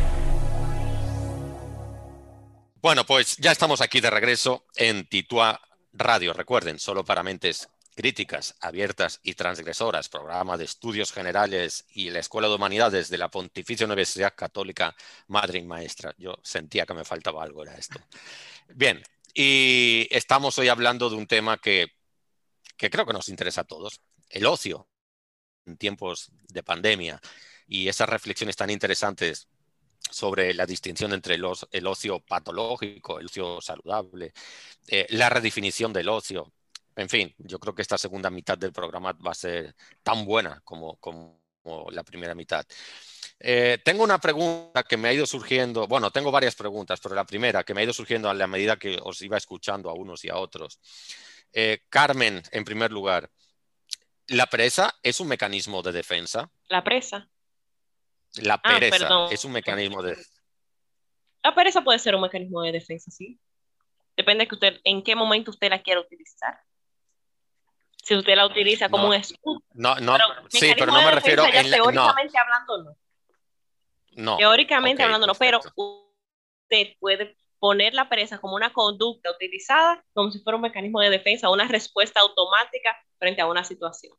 [2.82, 5.60] Bueno, pues ya estamos aquí de regreso en Titua
[5.92, 6.34] Radio.
[6.34, 12.48] Recuerden, solo para mentes críticas, abiertas y transgresoras, programa de estudios generales y la Escuela
[12.48, 14.96] de Humanidades de la Pontificia Universidad Católica
[15.28, 16.14] Madre y Maestra.
[16.18, 18.00] Yo sentía que me faltaba algo, era esto.
[18.68, 19.02] Bien,
[19.34, 21.88] y estamos hoy hablando de un tema que
[22.78, 24.88] que creo que nos interesa a todos, el ocio
[25.66, 27.20] en tiempos de pandemia
[27.68, 29.48] y esas reflexiones tan interesantes
[30.10, 34.34] sobre la distinción entre el ocio patológico, el ocio saludable,
[34.88, 36.54] eh, la redefinición del ocio.
[36.96, 40.62] En fin, yo creo que esta segunda mitad del programa va a ser tan buena
[40.64, 41.00] como,
[41.90, 42.64] la primera mitad.
[43.40, 47.26] Eh, tengo una pregunta que me ha ido surgiendo, bueno, tengo varias preguntas, pero la
[47.26, 50.24] primera que me ha ido surgiendo a la medida que os iba escuchando a unos
[50.24, 50.80] y a otros.
[51.52, 53.32] Eh, Carmen, en primer lugar,
[54.28, 56.50] ¿la presa es un mecanismo de defensa?
[56.68, 57.28] La presa.
[58.36, 60.18] La ah, pereza es un mecanismo de...
[61.44, 63.40] La pereza puede ser un mecanismo de defensa, sí.
[64.18, 66.60] Depende de que usted, en qué momento usted la quiera utilizar.
[68.04, 69.62] Si usted la utiliza como un escudo.
[69.74, 70.18] No, no,
[70.50, 71.46] sí, pero no me refiero...
[71.46, 72.98] En teóricamente hablando, no.
[74.12, 74.38] No.
[74.38, 80.40] Teóricamente hablando, no, pero usted puede poner la pereza como una conducta utilizada como si
[80.40, 84.14] fuera un mecanismo de defensa, una respuesta automática frente a una situación.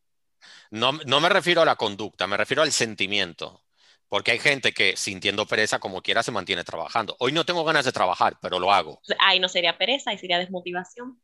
[0.70, 3.62] No, no me refiero a la conducta, me refiero al sentimiento.
[4.08, 7.16] Porque hay gente que sintiendo pereza como quiera se mantiene trabajando.
[7.18, 9.00] Hoy no tengo ganas de trabajar, pero lo hago.
[9.18, 11.20] Ahí no sería pereza, ahí sería desmotivación.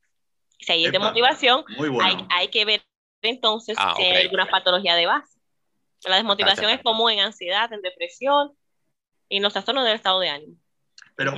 [0.58, 1.64] Si hay desmotivación,
[2.30, 2.82] hay, que ver
[3.22, 5.40] entonces ah, si hay alguna patología de base.
[6.04, 8.52] La desmotivación es común en ansiedad, en depresión
[9.28, 10.56] y en los trastornos del estado de ánimo.
[11.14, 11.34] Pero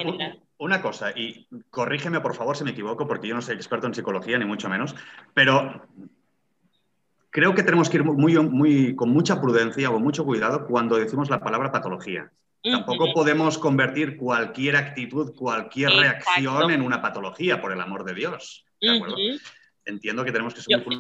[0.59, 3.95] una cosa, y corrígeme por favor si me equivoco, porque yo no soy experto en
[3.95, 4.95] psicología, ni mucho menos,
[5.35, 5.87] pero
[7.31, 11.29] creo que tenemos que ir muy, muy, con mucha prudencia o mucho cuidado cuando decimos
[11.31, 12.31] la palabra patología.
[12.63, 18.65] Tampoco podemos convertir cualquier actitud, cualquier reacción en una patología, por el amor de Dios.
[19.85, 20.97] Entiendo que tenemos que ser muy...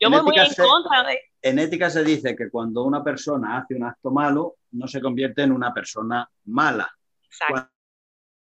[0.00, 1.18] yo voy muy en contra de...
[1.42, 5.42] En ética se dice que cuando una persona hace un acto malo, no se convierte
[5.42, 6.90] en una persona mala.
[7.24, 7.71] Exacto.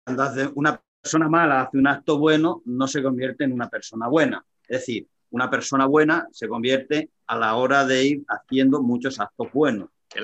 [0.05, 4.09] Cuando hace una persona mala hace un acto bueno, no se convierte en una persona
[4.09, 4.45] buena.
[4.69, 9.53] Es decir, una persona buena se convierte a la hora de ir haciendo muchos actos
[9.53, 9.89] buenos.
[10.09, 10.21] Que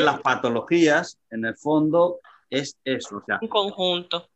[0.00, 3.16] las patologías, en el fondo, es eso.
[3.18, 4.28] O sea, un conjunto.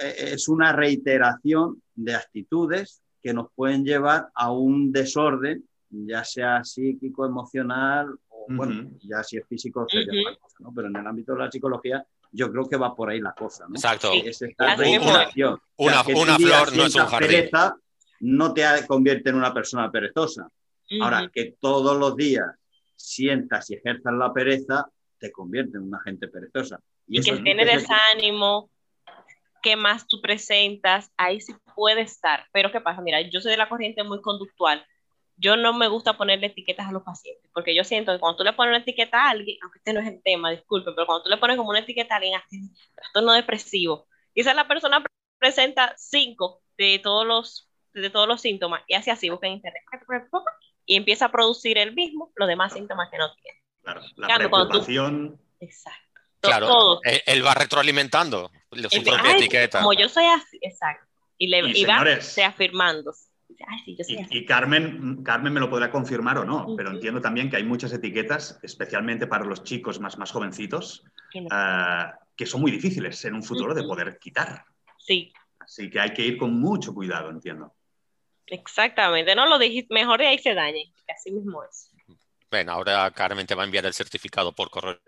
[0.00, 6.62] E, es una reiteración de actitudes que nos pueden llevar a un desorden, ya sea
[6.62, 10.72] psíquico, emocional, o bueno, ya si es físico sería otra cosa, ¿no?
[10.74, 13.66] Pero en el ámbito de la psicología, yo creo que va por ahí la cosa,
[13.68, 13.74] ¿no?
[13.74, 14.12] Exacto.
[14.12, 15.60] Es esta reiteración.
[15.76, 17.50] Una, flor no es un jardín
[18.20, 20.48] no te convierte en una persona perezosa.
[21.00, 22.46] Ahora, que todos los días
[22.96, 24.88] sientas y ejerzas la pereza,
[25.18, 26.80] te convierte en una gente perezosa.
[27.06, 28.70] Y, que tiene desánimo,
[29.62, 32.46] que más tú presentas, ahí sí puede estar.
[32.52, 33.00] Pero ¿qué pasa?
[33.02, 34.84] Mira, yo soy de la corriente muy conductual.
[35.40, 38.44] Yo no me gusta ponerle etiquetas a los pacientes, porque yo siento que cuando tú
[38.44, 41.22] le pones una etiqueta a alguien, aunque este no es el tema, disculpe, pero cuando
[41.22, 45.02] tú le pones como una etiqueta a alguien así, trastorno depresivo, quizás la persona
[45.38, 49.82] presenta cinco de todos los de todos los síntomas y hace así, busca en internet
[50.86, 53.58] y empieza a producir el mismo los demás síntomas que no tiene.
[53.82, 55.40] Claro, la preocupación.
[55.60, 56.20] Exacto.
[56.40, 59.80] Claro, Él, va retroalimentando su propia etiqueta.
[59.80, 61.06] Como yo soy así, exacto.
[61.36, 62.04] Y, le, y, va
[63.66, 64.28] afirmando.
[64.30, 67.92] y, Carmen, Carmen me lo podrá confirmar o no, pero entiendo también que hay muchas
[67.92, 71.04] etiquetas, especialmente para los chicos más, más jovencitos,
[71.50, 74.64] ah, que son muy difíciles en un futuro de poder quitar.
[74.98, 75.32] Sí.
[75.58, 77.74] Así que hay que ir con mucho cuidado, entiendo.
[78.46, 81.90] Exactamente, no lo dijiste, mejor de ahí se dañe, así mismo es.
[82.50, 84.98] Bueno, ahora Carmen te va a enviar el certificado por correo.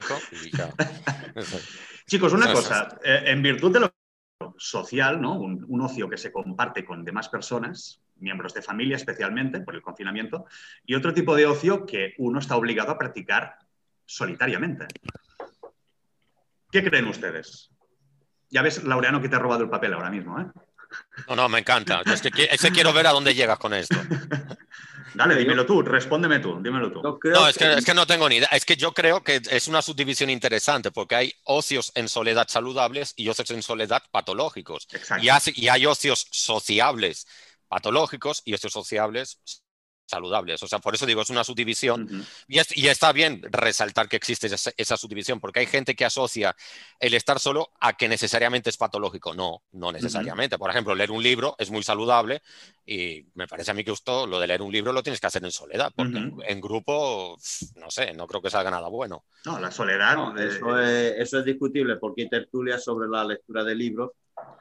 [2.06, 3.94] Chicos, una cosa, eh, en virtud de lo
[4.58, 5.38] social, ¿no?
[5.38, 10.46] Un, ocio que se comparte con demás personas, miembros de familia especialmente por el confinamiento,
[10.86, 13.56] y otro tipo de ocio que uno está obligado a practicar
[14.04, 14.86] solitariamente.
[16.70, 17.70] ¿Qué creen ustedes?
[18.48, 20.46] Ya ves, Laureano, que te ha robado el papel ahora mismo, ¿eh?
[21.28, 22.02] No, no, me encanta.
[22.06, 23.96] Es que, quiero ver a dónde llegas con esto.
[25.14, 27.02] Dale, dímelo tú, respóndeme tú, dímelo tú.
[27.02, 28.48] No, es que, no tengo ni idea.
[28.50, 33.12] Es que yo creo que es una subdivisión interesante porque hay ocios en soledad saludables
[33.16, 34.88] y ocios en soledad patológicos.
[35.20, 35.28] Y,
[35.60, 37.26] y hay ocios sociables
[37.68, 39.38] patológicos y ocios sociables
[40.12, 40.62] saludables.
[40.62, 42.08] O sea, por eso digo, es una subdivisión.
[42.46, 46.54] y, y, está bien resaltar que existe esa, subdivisión, porque hay gente que asocia
[47.00, 49.34] el estar solo a que necesariamente es patológico.
[49.34, 50.58] No, no necesariamente.
[50.58, 52.42] Por ejemplo, leer un libro es muy saludable
[52.84, 55.26] y me parece a mí que esto, lo de leer un libro lo tienes que
[55.28, 57.36] hacer en soledad, porque en, grupo,
[57.76, 59.24] no sé, no creo que salga nada bueno.
[59.46, 60.38] No, la soledad.
[60.38, 64.10] eso, es, eso es discutible, porque hay tertulias sobre la lectura de libros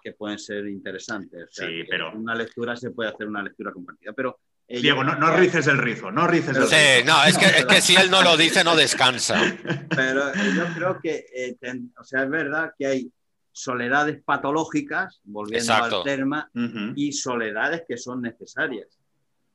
[0.01, 1.49] que pueden ser interesantes.
[1.51, 2.11] sí, pero...
[2.13, 4.39] Una lectura se puede hacer una lectura compartida, pero
[4.79, 7.81] Diego, no, no, rices el rizo, no rices el sí, no, es que, es que,
[7.81, 9.41] si él no lo dice, no descansa.
[9.89, 11.57] Pero yo creo que, eh,
[11.99, 13.11] o sea, es verdad que hay
[13.51, 15.97] soledades patológicas, volviendo Exacto.
[15.97, 16.49] al tema,
[16.95, 18.87] y soledades que son necesarias.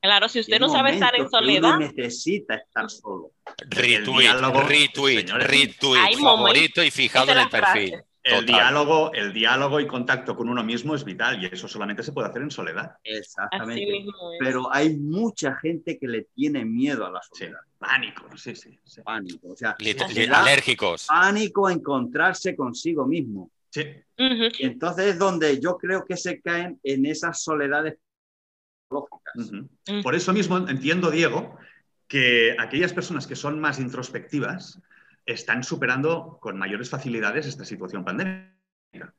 [0.00, 3.32] Claro, si usted no sabe estar en soledad, necesita estar solo.
[3.68, 8.02] Retweet, diálogo, retweet, señores, retweet, favorito y fijado en el perfil.
[8.28, 8.46] El Total.
[8.56, 12.26] diálogo, el diálogo y contacto con uno mismo es vital y eso solamente se puede
[12.28, 12.96] hacer en soledad.
[13.04, 14.04] Exactamente.
[14.40, 18.76] Pero hay mucha gente que le tiene miedo a la Sí, soledad, pánico, sí, sí.
[18.82, 19.00] Sí.
[19.02, 19.52] pánico.
[19.52, 19.76] O sea,
[20.32, 21.06] alérgicos.
[21.06, 23.52] pánico a encontrarse consigo mismo.
[23.70, 23.84] Sí.
[24.16, 27.96] Entonces es donde yo creo que se caen en esas soledades
[28.90, 29.36] lógicas.
[29.36, 29.68] Ujú.
[29.88, 30.02] Ujú.
[30.02, 31.56] Por eso mismo entiendo, Diego,
[32.08, 34.80] que aquellas personas que son más introspectivas
[35.26, 38.54] están superando con mayores facilidades esta situación pandémica,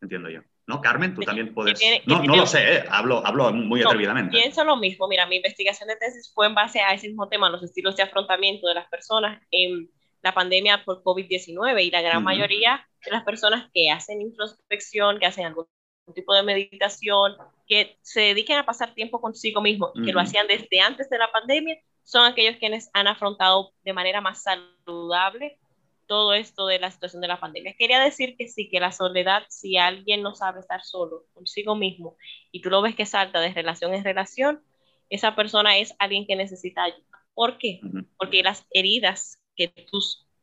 [0.01, 0.39] entiendo yo.
[0.65, 1.13] ¿No, Carmen?
[1.13, 1.79] Tú también puedes...
[2.05, 2.83] No, no lo sé, ¿eh?
[2.89, 4.31] hablo, hablo muy No, atrevidamente.
[4.37, 5.07] Pienso lo mismo.
[5.07, 8.03] Mira, mi investigación de tesis fue en base a ese mismo tema, los estilos de
[8.03, 9.89] afrontamiento de las personas en
[10.23, 12.25] la pandemia por COVID-19 y la gran Ujú.
[12.25, 15.67] mayoría de las personas que hacen introspección, que hacen algún
[16.15, 17.35] tipo de meditación,
[17.67, 21.17] que se dediquen a pasar tiempo consigo mismo y que lo hacían desde antes de
[21.17, 25.59] la pandemia, son aquellos quienes han afrontado de manera más saludable
[26.07, 27.75] todo esto de la situación de la pandemia.
[27.77, 32.17] Quería decir que sí, que la soledad, si alguien no sabe estar solo consigo mismo
[32.51, 34.63] y tú lo ves que salta de relación en relación,
[35.09, 37.03] esa persona es alguien que necesita ayuda.
[37.33, 37.79] ¿Por qué?
[38.17, 39.99] Porque las heridas que tú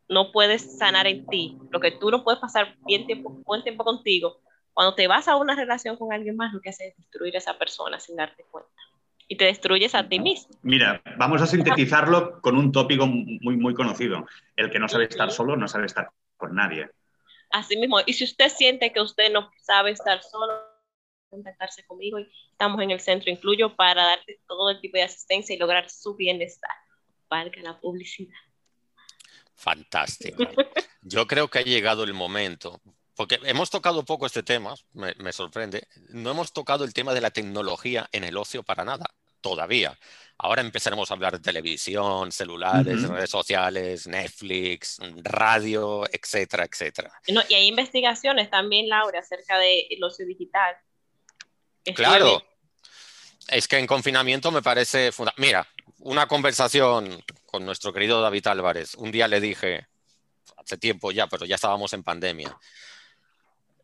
[0.08, 3.84] no puedes sanar en ti, lo que tú no puedes pasar bien tiempo, buen tiempo
[3.84, 4.40] contigo,
[4.72, 7.38] cuando te vas a una relación con alguien más, lo que hace es destruir a
[7.38, 8.70] esa persona sin darte cuenta.
[9.28, 10.54] Y te destruyes a ti mismo.
[10.62, 14.26] Mira, vamos a sintetizarlo con un tópico muy, muy conocido.
[14.56, 16.90] El que no sabe estar solo no sabe estar con nadie.
[17.50, 17.98] Así mismo.
[18.04, 20.52] Y si usted siente que usted no sabe estar solo,
[21.30, 25.54] contactarse conmigo y estamos en el centro incluyo para darte todo el tipo de asistencia
[25.54, 26.70] y lograr su bienestar.
[27.28, 28.36] Valga la publicidad.
[29.54, 30.44] Fantástico.
[31.02, 32.80] Yo creo que ha llegado el momento,
[33.14, 37.20] porque hemos tocado poco este tema, me, me sorprende, no hemos tocado el tema de
[37.20, 39.06] la tecnología en el ocio para nada,
[39.40, 39.98] todavía.
[40.36, 47.12] Ahora empezaremos a hablar de televisión, celulares, redes sociales, Netflix, radio, etcétera, etcétera.
[47.28, 50.74] No, y hay investigaciones también, Laura, acerca del ocio digital.
[51.94, 52.42] Claro.
[53.48, 58.94] Es que en confinamiento me parece funda- Mira, una conversación con nuestro querido David Álvarez.
[58.94, 59.86] Un día le dije,
[60.56, 62.56] hace tiempo ya, pero ya estábamos en pandemia.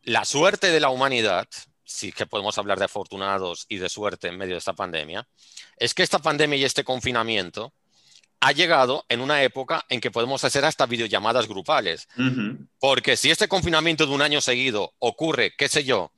[0.03, 1.47] La suerte de la humanidad,
[1.85, 5.29] sí que podemos hablar de afortunados y de suerte en medio de esta pandemia,
[5.77, 7.75] es que esta pandemia y este confinamiento
[8.41, 12.09] ha llegado en una época en que podemos hacer hasta videollamadas grupales.
[12.79, 16.13] Porque si este confinamiento de un año seguido ocurre, qué sé yo,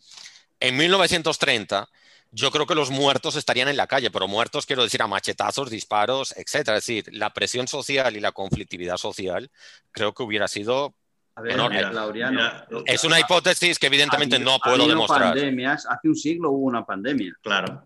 [0.61, 1.89] en 1930,
[2.31, 5.69] yo creo que los muertos estarían en la calle, pero muertos quiero decir a machetazos,
[5.69, 6.79] disparos, etcétera.
[6.79, 9.51] Es decir, la presión social y la conflictividad social
[9.91, 10.95] creo que hubiera sido...
[11.35, 11.77] A ver, Enorme.
[11.77, 15.33] mira, Laureano, Mira, Es una hipótesis que evidentemente ha habido- no ha puedo habido demostrar.
[15.33, 17.85] pandemias, hace un siglo hubo una pandemia Claro,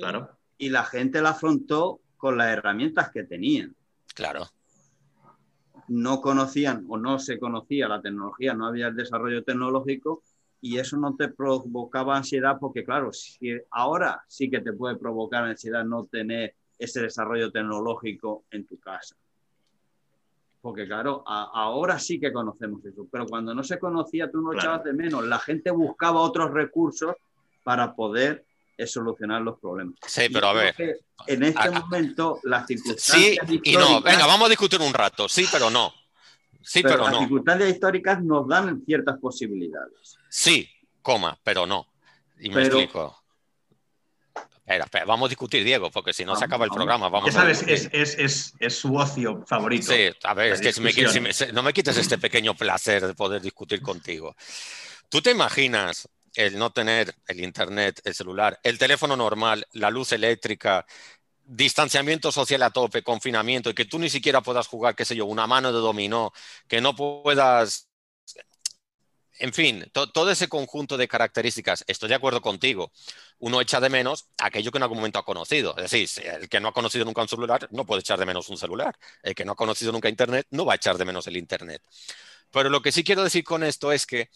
[0.00, 0.30] claro.
[0.56, 3.74] y la gente la afrontó con las herramientas que tenían.
[4.14, 4.46] Claro,
[5.88, 10.22] No conocían o no se conocía la tecnología, no había el desarrollo tecnológico
[10.60, 15.44] y eso no te provocaba ansiedad porque, claro, si ahora sí que te puede provocar
[15.44, 19.16] ansiedad no tener ese desarrollo tecnológico en tu casa.
[20.62, 24.50] Porque, claro, a- ahora sí que conocemos eso, pero cuando no se conocía tú no
[24.50, 24.60] Claro.
[24.60, 25.24] echabas de menos.
[25.26, 27.14] La gente buscaba otros recursos
[27.64, 28.44] para poder
[28.78, 29.96] eh, solucionar los problemas.
[30.06, 30.74] sí, pero a ver.
[31.26, 33.80] En este momento, las Sí circunstancias y no.
[33.80, 35.28] históricas- Venga, vamos a discutir un rato.
[35.28, 35.92] Sí, pero no.
[36.62, 37.18] Sí, pero pero las no.
[37.20, 40.16] circunstancias históricas nos dan ciertas posibilidades.
[40.30, 40.68] Sí,
[41.02, 41.86] coma, pero no.
[42.40, 43.21] Y me Pero- explico.
[44.64, 47.08] Espera, espera, vamos a discutir, Diego, porque si no se acaba el programa.
[47.08, 49.92] Vamos Ya sabes, es, es, es, es su ocio favorito.
[49.92, 51.54] Sí, a ver, es que si me quieres- si me- discusión.
[51.56, 54.36] no me quites este pequeño placer de poder discutir contigo.
[55.08, 60.12] ¿Tú te imaginas el no tener el internet, el celular, el teléfono normal, la luz
[60.12, 60.86] eléctrica,
[61.44, 65.26] distanciamiento social a tope, confinamiento y que tú ni siquiera puedas jugar, qué sé yo,
[65.26, 66.32] una mano de dominó,
[66.68, 67.88] que no puedas...
[69.38, 72.92] En fin, to- todo ese conjunto de características, estoy de acuerdo contigo.
[73.38, 75.74] Uno echa de menos aquello que en algún momento ha conocido.
[75.78, 78.48] Es decir, el que no ha conocido nunca un celular no puede echar de menos
[78.50, 78.96] un celular.
[79.22, 81.82] El que no ha conocido nunca Internet no va a echar de menos el Internet.
[82.50, 84.28] Pero lo que sí quiero decir con esto es que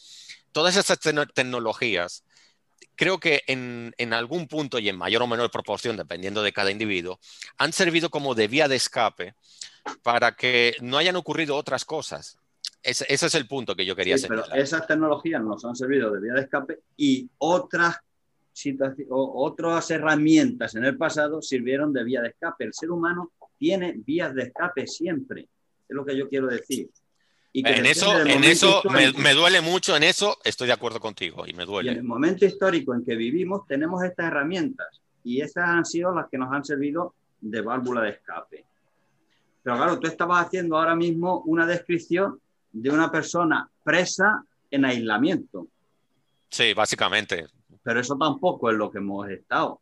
[0.51, 2.25] todas estas tecno- tecnologías,
[2.97, 6.71] creo que en, en algún punto y en mayor o menor proporción, dependiendo de cada
[6.71, 7.21] individuo,
[7.59, 9.35] han servido como de vía de escape
[10.03, 12.39] para que no hayan ocurrido otras cosas.
[12.83, 16.11] Ese, ese es el punto que yo quería Sí, pero esas tecnologías nos han servido
[16.13, 17.97] de vía de escape y otras,
[19.09, 22.65] o- otras herramientas en el pasado sirvieron de vía de escape.
[22.65, 25.43] El ser humano tiene vías de escape siempre,
[25.89, 26.89] es lo que yo quiero decir.
[27.53, 31.45] y que En eso, en eso me, duele mucho, en eso estoy de acuerdo contigo
[31.47, 31.93] y me Y en duele.
[31.93, 34.87] el momento histórico en que vivimos tenemos estas herramientas
[35.25, 38.65] y esas han sido las que nos han servido de válvula de escape.
[39.63, 42.39] Pero claro, tú estabas haciendo ahora mismo una descripción
[42.83, 45.69] de una persona presa en aislamiento,
[46.51, 47.47] Sí, básicamente.
[47.83, 49.81] pero eso tampoco es lo que hemos estado.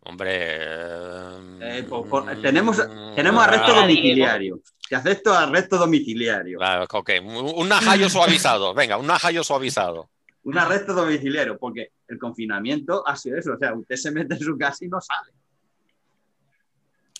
[0.00, 0.30] Hombre.
[0.30, 2.76] Eh, mm, por- por- tenemos,
[3.16, 4.60] tenemos arresto ah, domiciliario.
[4.88, 6.58] Te acepto arresto domiciliario.
[6.58, 7.10] Claro, ok.
[7.22, 8.72] Un najayo suavizado.
[8.74, 10.08] Venga, un najayo suavizado.
[10.44, 13.52] Un arresto domiciliario, porque el confinamiento ha sido eso.
[13.54, 15.32] O sea, usted se mete en su casa y no sale.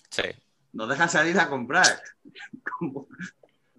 [0.09, 0.23] Sí.
[0.73, 1.85] No dejan salir a comprar.
[2.79, 3.07] Como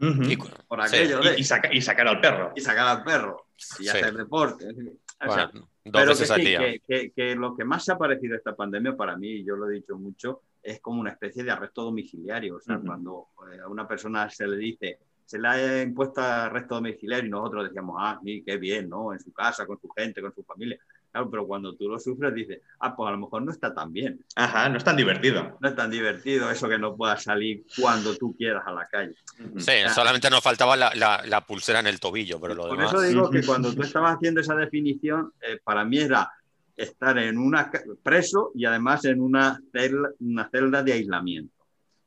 [0.01, 0.23] Ujú.
[0.23, 2.53] Y- por sí, aquello Y, de- y saca- y sacar al perro.
[2.57, 3.89] y sacar al perro y Sí.
[3.89, 4.67] hacer deporte.
[4.67, 6.59] O sea, Bueno, dos pero que, veces al día.
[6.61, 9.45] que, que- que lo que más se ha parecido a esta pandemia para mí, y
[9.45, 12.57] yo lo he dicho mucho, es como una especie de arresto domiciliario.
[12.57, 16.75] O sea, cuando eh, a una persona se le dice, se le ha impuesto arresto
[16.77, 19.13] domiciliario y nosotros decíamos, ah, sí, qué bien, ¿no?
[19.13, 20.79] En su casa, con su gente, con su familia.
[21.13, 23.93] Claro, pero cuando tú lo sufres dices, ah, pues a lo mejor no está tan
[23.93, 24.25] bien.
[24.37, 25.57] Ajá, no es tan divertido.
[25.61, 29.15] No es tan divertido eso que no puedas salir cuando tú quieras a la calle.
[29.59, 32.93] Sí, solamente nos faltaba la, la- la pulsera en el tobillo, pero lo Por demás.
[32.95, 36.31] eso digo que cuando tú estabas haciendo esa definición, eh, para mí era
[36.77, 37.71] estar en una
[38.03, 41.55] preso y además en una celda, una celda de aislamiento,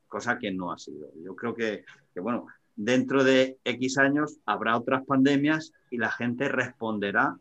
[0.08, 1.08] cosa que no ha sido.
[1.22, 1.84] Yo creo que,
[2.14, 7.36] que, bueno, dentro de X años habrá otras pandemias y la gente responderá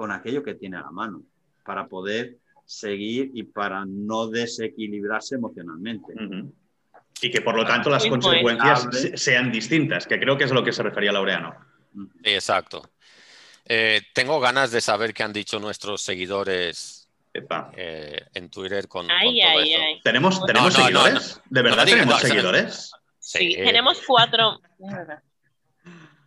[0.00, 1.22] con aquello que tiene a la mano
[1.62, 6.14] para poder seguir y para no desequilibrarse emocionalmente.
[6.14, 6.54] Ujú.
[7.20, 10.64] Y que por lo tanto las consecuencias sean distintas, que creo que es a lo
[10.64, 11.54] que se refería Laureano.
[12.24, 12.88] Sí, exacto.
[13.66, 17.10] Eh, tengo ganas de saber qué han dicho nuestros seguidores
[17.76, 19.84] eh, en Twitter con, con Ay, todo ay, esto.
[19.84, 20.00] ay.
[20.02, 21.42] ¿Tenemos, No, ¿tenemos no, no, seguidores?
[21.50, 22.92] ¿De verdad tenemos no, o sea, seguidores?
[23.18, 24.62] Sí, eh, tenemos cuatro.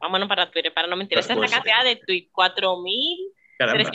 [0.04, 1.18] Vámonos para Twitter, para no mentir.
[1.18, 2.30] Esa es la cantidad de tweets.
[2.34, 3.92] 4.367 Caramba.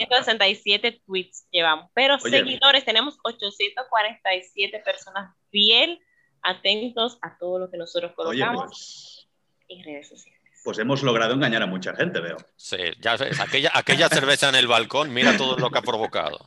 [1.06, 1.90] tweets llevamos.
[1.94, 2.38] Pero Oye.
[2.38, 6.00] seguidores, tenemos 847 personas fiel,
[6.42, 9.28] atentos a todo lo que nosotros Oye, colocamos pues,
[9.68, 10.37] en redes sociales.
[10.64, 12.36] Pues hemos logrado engañar a mucha gente, veo.
[12.56, 16.46] Sí, ya ves, aquella, aquella cerveza en el balcón, mira todo lo que ha provocado.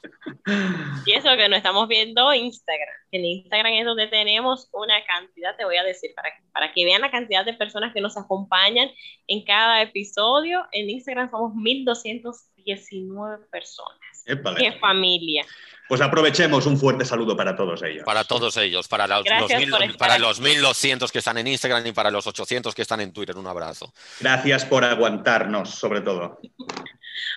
[1.05, 2.95] Y eso que no estamos viendo Instagram.
[3.12, 7.01] En Instagram es donde tenemos una cantidad, te voy a decir, para, para que vean
[7.01, 8.89] la cantidad de personas que nos acompañan
[9.28, 10.66] en cada episodio.
[10.72, 13.99] En Instagram somos 1.219 personas.
[14.26, 14.59] Épale.
[14.59, 15.45] ¡Qué familia!
[15.92, 18.06] Pues aprovechemos un fuerte saludo para todos ellos.
[18.06, 20.22] Para todos ellos, para los, los mil- para aquí.
[20.22, 23.36] los 1200 que están en Instagram y para los 800 que están en Twitter.
[23.38, 23.92] Un abrazo.
[24.22, 26.39] Gracias por aguantarnos, sobre todo.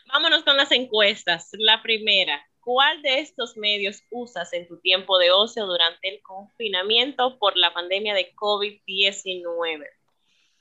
[0.06, 1.48] Vámonos con las encuestas.
[1.54, 7.36] La primera, ¿cuál de estos medios usas en tu tiempo de ocio durante el confinamiento
[7.40, 9.84] por la pandemia de COVID-19?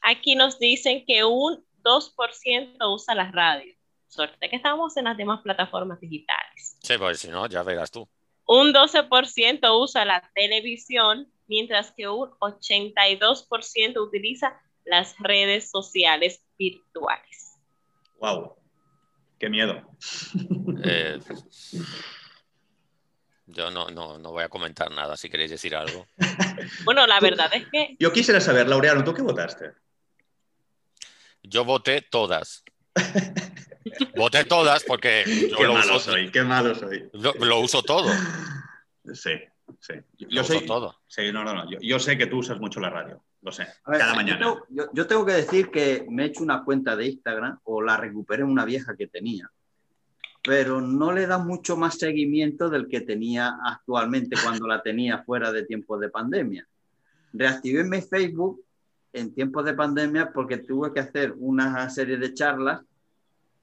[0.01, 3.71] Aquí nos dicen que un 2% usa la radio.
[4.13, 6.77] Suerte que estamos en las demás plataformas digitales.
[6.83, 8.07] Sí, pues si no, ya verás tú.
[8.45, 17.57] Un 12% usa la televisión, mientras que un 82% utiliza las redes sociales virtuales.
[18.19, 18.55] Wow.
[19.39, 19.81] Qué miedo.
[20.85, 21.19] Eh,
[23.45, 26.05] yo no, no, no voy a comentar nada si queréis decir algo.
[26.85, 29.71] Bueno, la verdad es que Yo quisiera saber, Laureano, ¿tú qué votaste?
[31.41, 32.63] Yo voté todas.
[34.15, 37.09] Voté todas porque yo qué lo malo uso, soy, qué malo soy.
[37.13, 38.09] lo, lo uso todo.
[39.13, 39.31] Sí,
[39.79, 39.93] sí.
[40.17, 40.99] Yo, Lo uso sé, todo.
[41.07, 41.69] sí, no, no, no.
[41.69, 43.21] Yo, yo sé que tú usas mucho la radio.
[43.41, 43.63] Lo sé.
[43.87, 44.39] Ver, cada yo mañana.
[44.39, 47.81] tengo- Yo, yo tengo que decir que me he hecho una cuenta de Instagram o
[47.81, 49.51] la recuperé una vieja que tenía,
[50.43, 55.51] pero no le da mucho más seguimiento del que tenía actualmente cuando la tenía fuera
[55.51, 56.65] de tiempos de pandemia.
[57.33, 58.63] Reactivé mi Facebook
[59.11, 62.81] en tiempos de pandemia porque tuve que hacer una serie de charlas,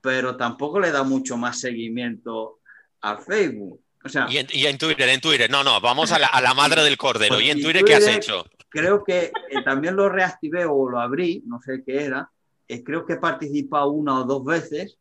[0.00, 2.58] pero tampoco le da mucho más seguimiento
[3.02, 3.80] al Facebook.
[4.04, 5.50] O sea, Y en, y en Twitter, en Twitter.
[5.50, 7.34] No, no, vamos a la, a la madre del cordero.
[7.34, 8.46] Pues ¿Y en Twitter qué has hecho?
[8.68, 12.30] creo que eh, también lo reactivé o lo abrí, no sé qué era.
[12.68, 14.96] eh, creo que he participado una o dos veces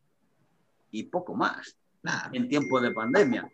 [0.91, 3.43] y poco más Nah, en tiempos de pandemia.
[3.43, 3.51] O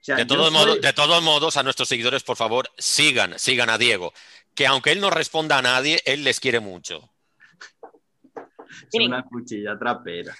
[0.00, 3.68] sea, De todos, soy- modos, de todos modos, a nuestros seguidores, por favor, sigan, sigan
[3.68, 4.12] a Diego.
[4.54, 7.10] Que aunque él no responda a nadie, él les quiere mucho.
[8.90, 10.34] soy una cuchilla trapera.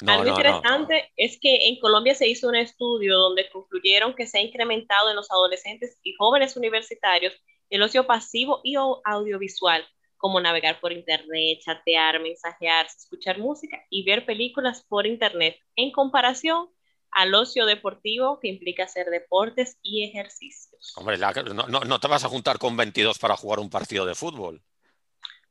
[0.00, 0.36] No, Algo no, no.
[0.38, 5.10] interesante es que en Colombia se hizo un estudio donde concluyeron que se ha incrementado
[5.10, 7.34] en los adolescentes y jóvenes universitarios
[7.70, 9.84] el ocio pasivo y audiovisual,
[10.16, 16.68] como navegar por internet, chatear, mensajearse, escuchar música y ver películas por internet, en comparación
[17.10, 20.94] al ocio deportivo que implica hacer deportes y ejercicios.
[20.96, 24.06] Hombre, la- no, no- no te vas a juntar con 22 para jugar un partido
[24.06, 24.62] de fútbol.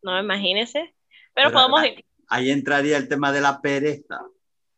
[0.02, 0.96] No, imagínese.
[1.34, 1.82] Pero, Pero podemos,
[2.30, 4.20] ahí entraría el tema de la pereza.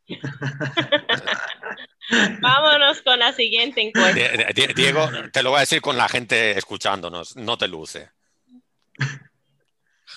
[2.42, 4.48] Vámonos con la siguiente encuesta.
[4.76, 8.10] Diego, te lo voy a decir con la gente escuchándonos, no te luce.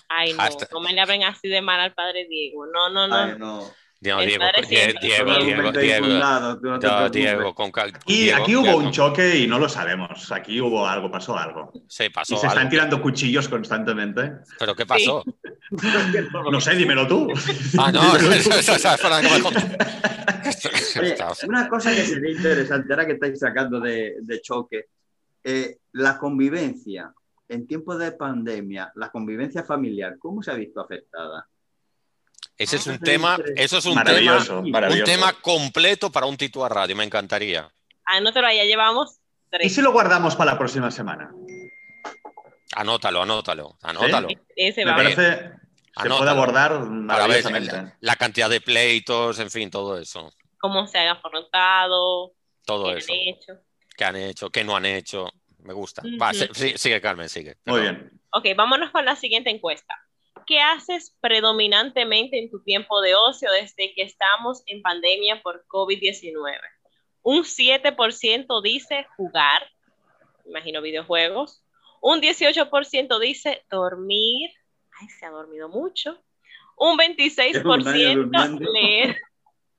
[0.09, 2.67] Ay, no, no me le hablen así de mal al padre Diego.
[2.67, 3.17] No, no, no.
[3.17, 3.75] Ay, no.
[4.03, 5.01] Diego, El Diego, Diego.
[5.01, 7.09] Diego, Diego, no no.
[7.09, 10.33] Diego, con cal- Y Diego, aquí hubo un choque y no lo sabemos.
[10.33, 11.73] Aquí hubo algo, pasó algo.
[11.87, 12.71] Sí, pasó Y se están algo.
[12.71, 14.33] tirando cuchillos constantemente.
[14.59, 15.25] ¿Pero qué pasó?
[16.51, 17.29] No sé, dímelo tú.
[17.79, 18.51] Ah, no, eso,
[19.43, 19.65] contes.
[21.01, 24.87] Oye, una cosa que sería interesante, ahora que estáis sacando de, de choque,
[25.45, 27.11] eh, la convivencia
[27.49, 31.47] en tiempos de pandemia, la convivencia familiar, ¿cómo se ha visto afectada?
[32.59, 35.11] Ese es un tema, es eso es un Maravilloso, tema, maravilloso.
[35.13, 37.69] un tema completo para un Tito a radio, me encantaría.
[38.05, 39.75] Anótalo ahí, ya llevamos ¿Y tres.
[39.75, 41.31] si lo guardamos para la próxima semana?
[42.75, 44.29] Anótalo, anótalo, anótalo.
[44.57, 44.97] Ese Me va.
[44.97, 45.51] parece
[46.03, 47.73] se puede abordar maravillosamente.
[47.77, 50.33] la, la cantidad de pleitos, en fin, todo eso.
[50.59, 52.33] Cómo se ha afrontado,
[52.65, 53.13] Todo qué eso.
[53.13, 53.53] han hecho.
[53.97, 54.51] ¿Qué han hecho?
[54.51, 55.29] ¿Qué no han hecho?
[55.59, 56.03] Me gusta.
[56.77, 57.57] Sigue, Carmen, sigue.
[57.67, 57.97] Muy Perdón.
[57.99, 58.21] bien.
[58.33, 59.95] Ok, vámonos con la siguiente encuesta.
[60.53, 66.61] ¿Qué haces predominantemente en tu tiempo de ocio desde que estamos en pandemia por COVID-19?
[67.23, 69.67] Un 7% dice jugar,
[70.45, 71.65] imagino videojuegos.
[72.03, 74.51] Un 18% dice dormir.
[75.01, 76.23] Ay, se ha dormido mucho.
[76.77, 78.71] Un 26% durmiendo.
[78.75, 79.23] leer.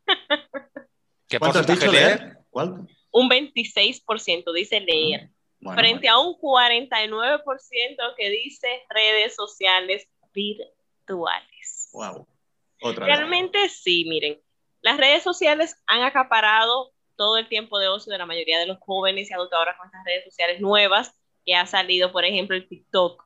[1.27, 2.19] ¿Qué ¿Cuánto has porcentaje dicho leer?
[2.19, 2.37] leer?
[2.49, 2.87] ¿Cuál?
[3.11, 5.29] Un 26% dice leer.
[5.59, 11.89] Bueno, frente a un 49% que dice redes sociales virtuales.
[11.93, 12.27] Wow.
[12.81, 13.17] Otra vez.
[13.17, 14.41] Realmente sí, miren,
[14.81, 18.79] las redes sociales han acaparado todo el tiempo de ocio de la mayoría de los
[18.79, 21.15] jóvenes y adultos ahora con estas redes sociales nuevas
[21.45, 23.23] que ha salido, por ejemplo, el TikTok.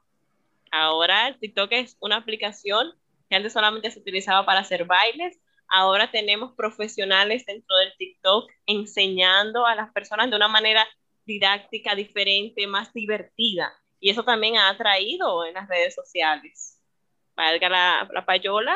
[0.71, 2.93] Ahora el TikTok es una aplicación
[3.29, 5.39] que antes solamente se utilizaba para hacer bailes.
[5.69, 10.85] Ahora tenemos profesionales dentro del TikTok enseñando a las personas de una manera
[11.25, 13.73] didáctica, diferente, más divertida.
[13.99, 16.76] Y eso también ha atraído en las redes sociales.
[17.37, 18.75] Valga la, la payola.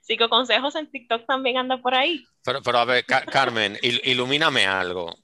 [0.00, 2.24] Cinco consejos en TikTok también anda por ahí.
[2.44, 5.14] Pero, pero a ver, Ca- Carmen, il- ilumíname algo.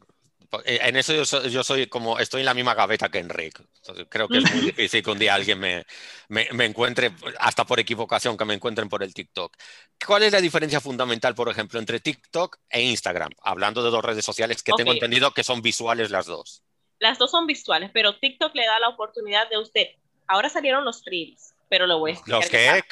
[0.64, 3.62] En eso yo soy, yo soy como, estoy en la misma gaveta que Enrique.
[3.76, 5.84] Entonces, creo que es muy difícil que un día alguien me,
[6.28, 9.56] me, me encuentre, hasta por equivocación, que me encuentren por el TikTok.
[10.04, 13.30] ¿Cuál es la diferencia fundamental, por ejemplo, entre TikTok e Instagram?
[13.42, 14.96] Hablando de dos redes sociales que tengo Ok.
[14.96, 16.64] entendido que son visuales las dos.
[16.98, 19.86] Las dos son visuales, pero TikTok le da la oportunidad de usted.
[20.26, 22.42] Ahora salieron los reels, pero lo voy a explicar.
[22.42, 22.82] ¿Los qué.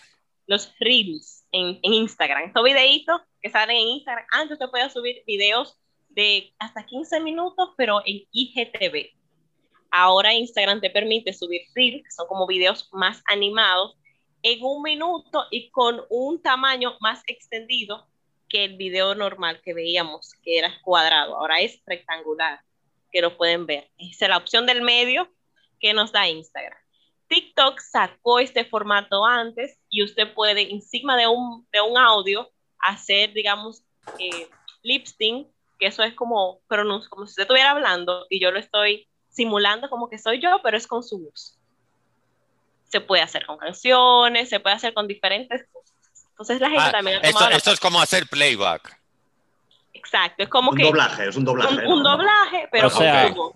[0.47, 2.45] Los reels en, en Instagram.
[2.45, 4.25] Estos videitos que salen en Instagram.
[4.31, 5.77] Antes usted podía subir videos
[6.09, 9.11] de hasta 15 minutos, pero en IGTV.
[9.91, 13.97] Ahora Instagram te permite subir reels, que son como videos más animados,
[14.43, 18.07] en un minuto y con un tamaño más extendido
[18.49, 21.37] que el video normal que veíamos, que era cuadrado.
[21.37, 22.61] Ahora es rectangular,
[23.11, 23.91] que lo pueden ver.
[23.99, 25.31] Esa es la opción del medio
[25.81, 26.79] que nos da Instagram.
[27.29, 33.33] TikTok sacó este formato antes y usted puede encima de un, de un audio hacer,
[33.33, 33.83] digamos,
[34.19, 34.49] eh,
[34.83, 35.49] lip sync,
[35.79, 39.89] que eso es como, pronun- como si usted estuviera hablando y yo lo estoy simulando
[39.91, 41.59] como que soy yo, pero es con su voz.
[42.85, 45.95] Se puede hacer con canciones, se puede hacer con diferentes cosas.
[46.31, 48.99] Entonces la gente Ah, también ha esto, tomado la- esto es como hacer playback.
[49.93, 51.87] Exacto, es como Un que doblaje, es un doblaje.
[51.87, 53.55] un, un doblaje, pero O sea, con su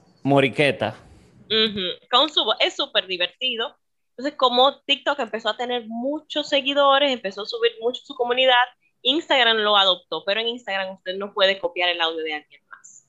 [1.53, 2.45] Ujú, Con su.
[2.61, 3.79] Es súper divertido.
[4.17, 8.65] Entonces, como TikTok empezó a tener muchos seguidores, empezó a subir mucho su comunidad,
[9.03, 13.07] Instagram lo adoptó, pero en Instagram usted no puede copiar el audio de alguien más.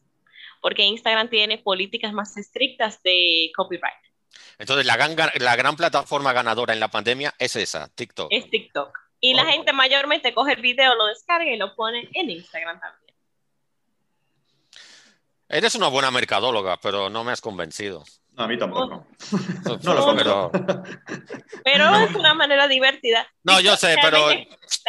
[0.62, 3.94] Porque Instagram tiene políticas más estrictas de copyright.
[4.58, 8.28] Entonces, la gran, la gran plataforma ganadora en la pandemia es esa, TikTok.
[8.32, 8.98] Es TikTok.
[9.20, 13.03] Y la gente mayormente coge el video, lo descarga y lo pone en Instagram también.
[15.54, 18.04] Eres una buena mercadóloga, pero no me has convencido.
[18.32, 18.88] No, a mí tampoco.
[18.88, 19.08] No,
[19.84, 20.52] No lo pero,
[21.64, 23.28] Pero es una manera divertida.
[23.44, 24.36] no, yo sé, pero yo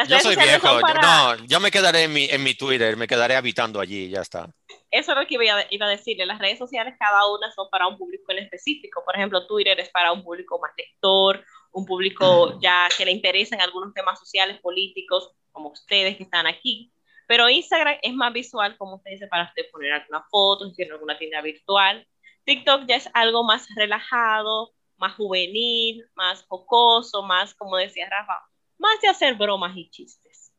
[0.06, 0.80] redes soy sociales viejo.
[0.80, 4.10] para- No, yo me quedaré en mi, en mi Twitter, me quedaré habitando allí y
[4.10, 4.48] ya está.
[4.90, 6.24] Eso es lo que iba a, iba a decirle.
[6.24, 9.02] Las redes sociales, cada una son para un público en específico.
[9.04, 13.60] Por ejemplo, Twitter es para un público más lector, un público ya que le interesan
[13.60, 16.93] algunos temas sociales, políticos, como ustedes que están aquí.
[17.26, 20.92] Pero Instagram es más visual, como usted dice, para usted poner alguna foto, si tiene
[20.92, 22.06] alguna tienda virtual.
[22.44, 28.40] TikTok ya es algo más relajado, más juvenil, más jocoso, más, como decía Rafa,
[28.78, 30.52] más de hacer bromas y chistes.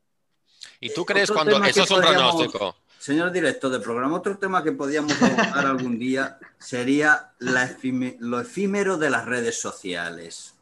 [0.79, 2.75] ¿Y tú crees Otro cuando eso es un pronóstico?
[2.97, 8.39] Señor director de programa, otro tema que podíamos abordar algún día sería la efime- lo
[8.39, 10.57] efímero de las redes sociales.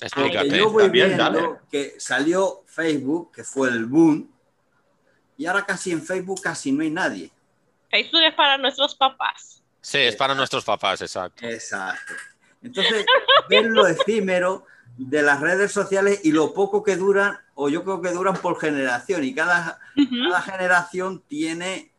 [0.00, 0.48] Explícate.
[0.58, 1.48] Yo voy También, viendo dale.
[1.70, 4.31] que salió Facebook, que fue el boom,
[5.36, 7.30] y ahora casi en Facebook casi no hay nadie.
[7.90, 9.62] Facebook es para nuestros papás.
[9.80, 11.44] Sí, es para nuestros papás, exacto.
[11.46, 12.12] Exacto.
[12.62, 13.04] Entonces,
[13.48, 14.64] ver lo efímero
[14.96, 18.60] de las redes sociales y lo poco que duran, o yo creo que duran por
[18.60, 20.14] generación, y cada, Ujú.
[20.30, 21.90] cada generación tiene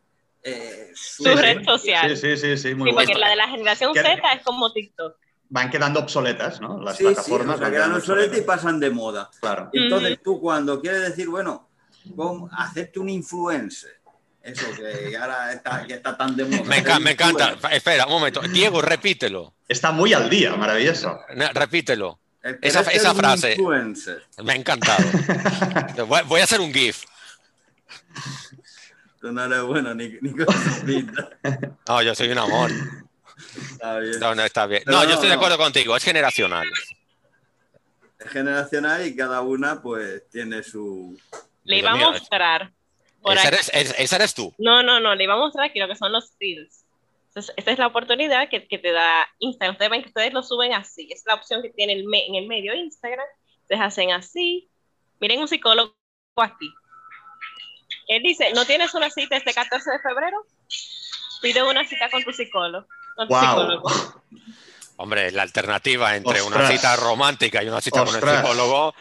[0.44, 1.24] eh, su...
[1.24, 2.10] Su red social.
[2.10, 3.20] Sí, sí, sí, sí, muy Sí, porque bueno.
[3.20, 5.18] la de la generación ¿Qué- Z es como TikTok.
[5.50, 6.80] Van quedando obsoletas, ¿no?
[6.82, 9.30] Las Sí, sí, plataformas o sea, van quedan quedando obsoletas y pasan de moda.
[9.40, 9.70] Claro.
[9.74, 11.70] Entonces tú cuando quieres decir, bueno,
[12.16, 14.00] ¿cómo hacerte un influencer?
[14.42, 16.64] Eso que ahora está, que está tan de moda.
[16.64, 17.56] Me, enca- ser me encanta.
[17.72, 18.42] Espera, un momento.
[18.42, 19.54] Diego, repítelo.
[19.70, 21.18] Está muy al día, maravilloso.
[21.54, 22.20] Repítelo.
[22.42, 23.52] El esa- esa frase.
[23.52, 24.22] influencer.
[24.44, 25.02] Me ha encantado.
[26.08, 27.04] Voy, voy a hacer un GIF.
[29.22, 30.54] Tú no eres bueno ni, ni con.
[31.88, 32.70] No, yo soy un amor.
[33.72, 34.20] Está bien.
[34.20, 34.84] No, no, está bien.
[34.86, 35.96] Pero No, no, yo estoy de acuerdo contigo.
[35.96, 36.68] Es generacional.
[38.20, 41.18] Es generacional y cada una pues tiene su...
[41.64, 42.72] Le iba a mostrar.
[43.22, 44.54] Por Esa eres, es- esa eres tú.
[44.58, 46.84] No, no, no, le iba a mostrar aquí lo que son los reels.
[47.30, 49.74] Entonces, esta es la oportunidad que, que te da Instagram.
[49.76, 51.08] Ustedes ven que ustedes lo suben así.
[51.12, 53.26] Es la opción que tiene el me- en el medio Instagram.
[53.62, 54.70] Ustedes hacen así.
[55.20, 55.96] Miren un psicólogo
[56.36, 56.70] aquí.
[58.08, 60.46] Él dice, ¿no tienes una cita este 14 de febrero?
[61.42, 62.88] Pide una cita con tu psicólogo.
[63.16, 63.42] Con tu Wow.
[63.44, 63.90] psicólogo.
[64.98, 66.72] Hombre, la alternativa entre una Ostras.
[66.72, 68.42] cita romántica y una cita con el Ostras.
[68.42, 68.94] psicólogo.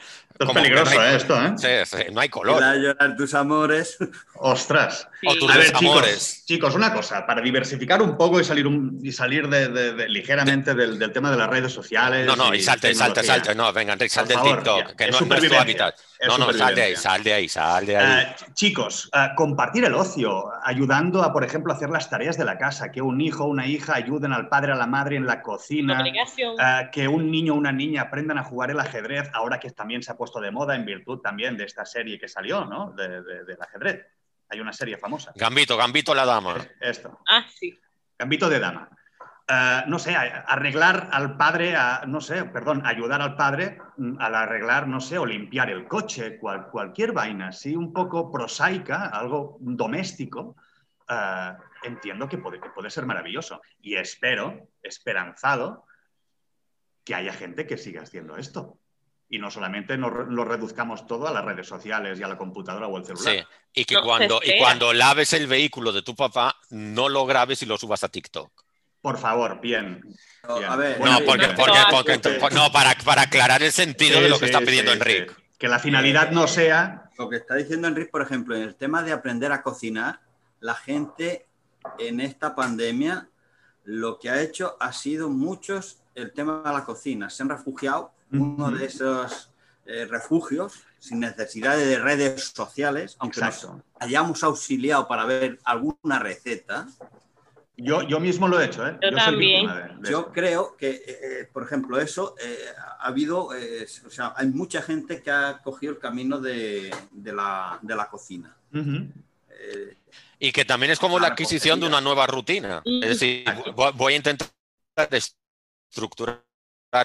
[0.42, 1.16] Esto es peligroso, no hay- ¿eh?
[1.16, 1.52] Esto, ¿eh?
[1.86, 2.62] Sí, sí, no hay color.
[2.62, 3.98] a llorar tus amores.
[4.34, 5.08] Ostras.
[5.20, 5.26] Sí.
[5.28, 8.98] O tus A ver, chicos, chicos, una cosa, para diversificar un poco y salir, un-
[9.02, 12.26] y salir de, de- de- ligeramente del, del tema de las redes sociales.
[12.26, 13.54] No, no, y salte, salte, salte.
[13.54, 14.96] No, venga, Enrique, sal Por del TikTok, ya.
[14.96, 15.94] que Es no, no es tu hábitat.
[16.18, 18.22] Es No, no, sal de ahí, sal de ahí, sal de ahí.
[18.22, 22.44] Eh, chicos, eh, compartir el ocio, ayudando a, por ejemplo, a hacer las tareas de
[22.44, 25.26] la casa, que un hijo o una hija ayuden al padre, a la madre en
[25.26, 26.02] la cocina,
[26.92, 30.12] que un niño o una niña aprendan a jugar el ajedrez, ahora que también se
[30.12, 32.92] ha puesto de moda en virtud también de esta serie que salió, ¿no?
[32.92, 34.06] De- de- del ajedrez.
[34.48, 35.32] Hay una serie famosa.
[35.34, 36.56] Gambito, Gambito la dama.
[36.80, 37.20] Esto.
[37.28, 37.78] Ah, sí.
[38.18, 38.88] Gambito de dama.
[39.48, 44.34] Eh, no sé, arreglar al padre, a- no sé, perdón, ayudar al padre mm, al
[44.34, 49.56] arreglar, no sé, o limpiar el coche, cual- cualquier vaina, así un poco prosaica, algo
[49.60, 50.56] doméstico,
[51.08, 51.52] eh,
[51.82, 53.60] entiendo que puede, que puede ser maravilloso.
[53.80, 55.86] Y espero, esperanzado,
[57.04, 58.78] que haya gente que siga haciendo esto.
[59.32, 62.86] Y no solamente nos lo reduzcamos todo a las redes sociales y a la computadora
[62.86, 63.34] o el celular.
[63.34, 63.42] Sí.
[63.72, 67.62] Y que No, cuando, y cuando laves el vehículo de tu papá, no lo grabes
[67.62, 68.52] y lo subas a TikTok.
[69.00, 70.02] Por favor, bien.
[70.46, 70.70] No, bien.
[70.70, 71.46] a ver, No, porque,
[72.54, 75.26] no, para, para aclarar el sentido Sí, de lo que sí, está pidiendo sí, Enrique.
[75.30, 75.42] sí.
[75.58, 79.02] Que la finalidad no sea Lo que está diciendo Enrique, por ejemplo, en el tema
[79.02, 80.20] de aprender a cocinar,
[80.60, 81.46] la gente
[81.98, 83.30] en esta pandemia
[83.84, 87.30] lo que ha hecho ha sido muchos el tema de la cocina.
[87.30, 89.50] Se han refugiado uno de esos
[89.86, 93.74] eh, refugios sin necesidad de redes sociales, aunque Exacto.
[93.76, 96.86] nos hayamos auxiliado para ver alguna receta.
[97.76, 98.96] Yo, yo mismo lo he hecho, ¿eh?
[99.02, 99.66] Yo también.
[99.66, 102.56] víctima Yo creo que, eh, por ejemplo, eso eh,
[103.00, 107.32] ha habido, eh, o sea, hay mucha gente que ha cogido el camino de, de
[107.32, 108.54] la, de la cocina.
[108.74, 109.96] Eh,
[110.38, 112.82] Y que también es como la adquisición de una nueva rutina.
[112.84, 114.48] Es decir, vo- voy a intentar
[115.90, 116.42] estructurar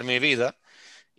[0.04, 0.54] mi vida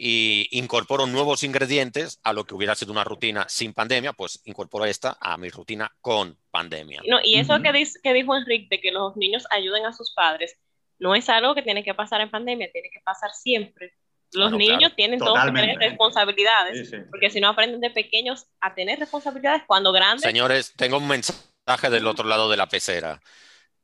[0.01, 4.85] y incorporo nuevos ingredientes a lo que hubiera sido una rutina sin pandemia, pues incorporo
[4.85, 7.01] esta a mi rutina con pandemia.
[7.05, 10.13] No, y eso que, dis- que dijo Enrique, de que los niños ayuden a sus
[10.13, 10.55] padres,
[10.99, 13.93] no es algo que tiene que pasar en pandemia, tiene que pasar siempre.
[14.31, 14.95] Los niños claro.
[14.95, 15.89] tienen Totalmente.
[15.89, 17.03] responsabilidades, Sí, sí.
[17.09, 21.89] porque si no aprenden de pequeños a tener responsabilidades cuando grandes, Señores, tengo un mensaje
[21.89, 23.21] del otro lado de la pecera.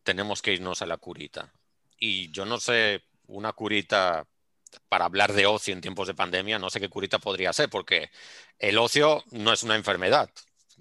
[0.03, 1.51] Tenemos que irnos a la curita.
[1.99, 4.25] Y yo no sé, una curita
[4.89, 8.09] para hablar de ocio en tiempos de pandemia, no sé qué curita podría ser, porque
[8.59, 10.29] el ocio no es una enfermedad.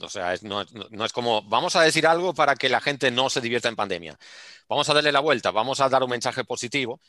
[0.00, 0.62] O sea, no
[1.04, 4.18] es como, vamos a decir algo para que la gente no se divierta en pandemia.
[4.68, 7.00] Vamos a darle la vuelta, vamos a dar un mensaje positivo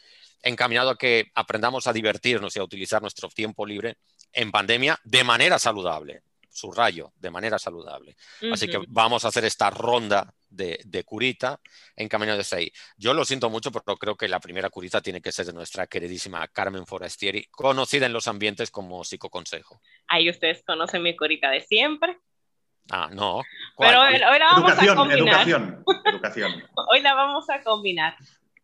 [0.43, 3.97] encaminado a que aprendamos a divertirnos y a utilizar nuestro tiempo libre
[4.31, 6.21] en pandemia de manera saludable.
[6.55, 8.15] Subrayo, de manera saludable.
[8.51, 11.59] Así que vamos a hacer esta ronda de, de curita
[11.97, 12.71] encaminado desde ahí.
[12.95, 15.85] Yo lo siento mucho, pero creo que la primera curita tiene que ser de nuestra
[15.87, 19.81] queridísima Carmen Forestieri, conocida en los ambientes como psicoconsejo.
[20.07, 22.17] ahí ustedes conocen mi curita de siempre,
[22.91, 23.41] Ah, no.
[23.73, 23.89] ¿Cuál?
[23.89, 25.47] pero hoy, hoy la vamos a Educación, combinar.
[25.49, 26.63] educación, educación.
[26.91, 28.15] Hoy la vamos a combinar.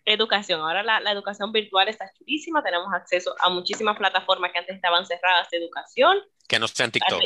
[0.06, 0.62] Educación.
[0.62, 2.62] Ahora la, la educación virtual está chulísima.
[2.64, 6.20] Tenemos acceso a muchísimas plataformas que antes estaban cerradas de educación.
[6.48, 7.20] Que no sea en TikTok.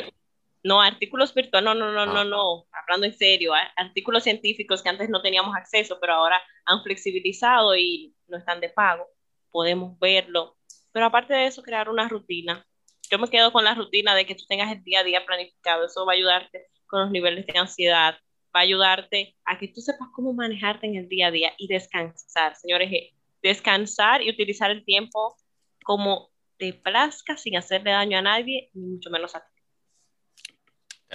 [0.66, 2.24] No, artículos virtuales, no, no, no, no, Ah.
[2.26, 2.66] no.
[2.72, 7.76] Hablando en serio, a- artículos científicos que antes no teníamos acceso, pero ahora han flexibilizado
[7.76, 9.06] y no están de pago.
[9.52, 10.58] Podemos verlo.
[10.92, 12.66] Pero aparte de eso, crear una rutina.
[13.12, 15.86] yo me quedo con la rutina de que tú tengas el día a día planificado.
[15.86, 18.16] Eso va a ayudarte con los niveles de ansiedad,
[18.56, 21.68] va a ayudarte a que tú sepas cómo manejarte en el día a día y
[21.68, 22.56] descansar.
[22.56, 23.12] Señores, eh,
[23.44, 25.36] descansar y utilizar el tiempo
[25.84, 29.55] como te plazca sin hacerle daño a nadie, ni mucho menos a ti.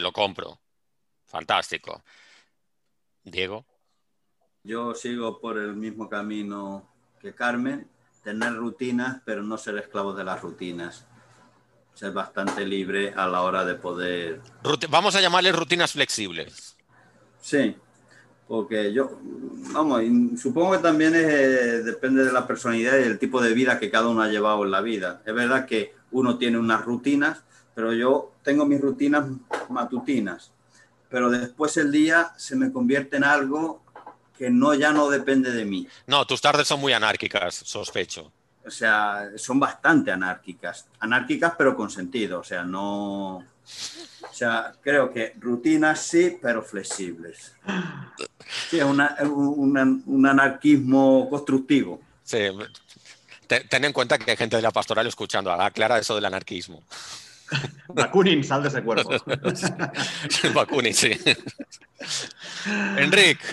[0.01, 0.59] Te lo compro.
[1.27, 2.03] Fantástico.
[3.23, 3.67] Diego.
[4.63, 6.89] Yo sigo por el mismo camino
[7.21, 7.87] que Carmen,
[8.25, 11.07] tener rutinas, pero no ser esclavo de las rutinas.
[11.93, 14.41] Ser bastante libre a la hora de poder...
[14.89, 16.79] Vamos a llamarle rutinas flexibles.
[17.43, 17.77] Sí,
[18.49, 19.21] porque yo,
[19.75, 20.03] vamos,
[20.41, 24.09] supongo que también eh, depende de la personalidad y el tipo de vida que cada
[24.09, 25.21] uno ha llevado en la vida.
[25.27, 27.45] Es verdad que uno tiene unas rutinas,
[27.81, 29.25] pero yo tengo mis rutinas
[29.71, 30.53] matutinas,
[31.09, 33.83] pero después el día se me convierte en algo
[34.37, 35.89] que no ya no depende de mí.
[36.07, 38.31] No, tus tardes son muy anárquicas, sospecho.
[38.67, 43.37] O sea, son bastante anárquicas, anárquicas pero con sentido, o sea, no...
[43.39, 47.55] O sea, creo que rutinas sí, pero flexibles.
[48.69, 52.03] Sí, es un anarquismo constructivo.
[52.25, 52.49] Sí,
[53.47, 55.51] ten en cuenta que hay gente de la pastoral escuchando.
[55.51, 56.83] Aclara eso del anarquismo.
[57.89, 59.11] Bakunin, sal de ese cuerpo.
[60.55, 61.13] Bakunin, sí.
[62.97, 63.45] Enrique.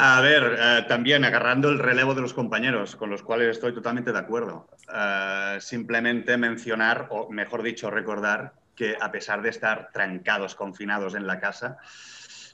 [0.00, 4.12] A ver, eh, también agarrando el relevo de los compañeros, con los cuales estoy totalmente
[4.12, 4.68] de acuerdo.
[4.94, 11.26] Eh, simplemente mencionar, o mejor dicho, recordar que a pesar de estar trancados, confinados en
[11.26, 11.78] la casa,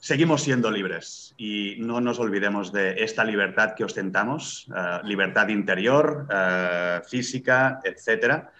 [0.01, 6.27] seguimos siendo libres y no nos olvidemos de esta libertad que ostentamos, eh, libertad interior,
[7.07, 8.53] física, etcétera.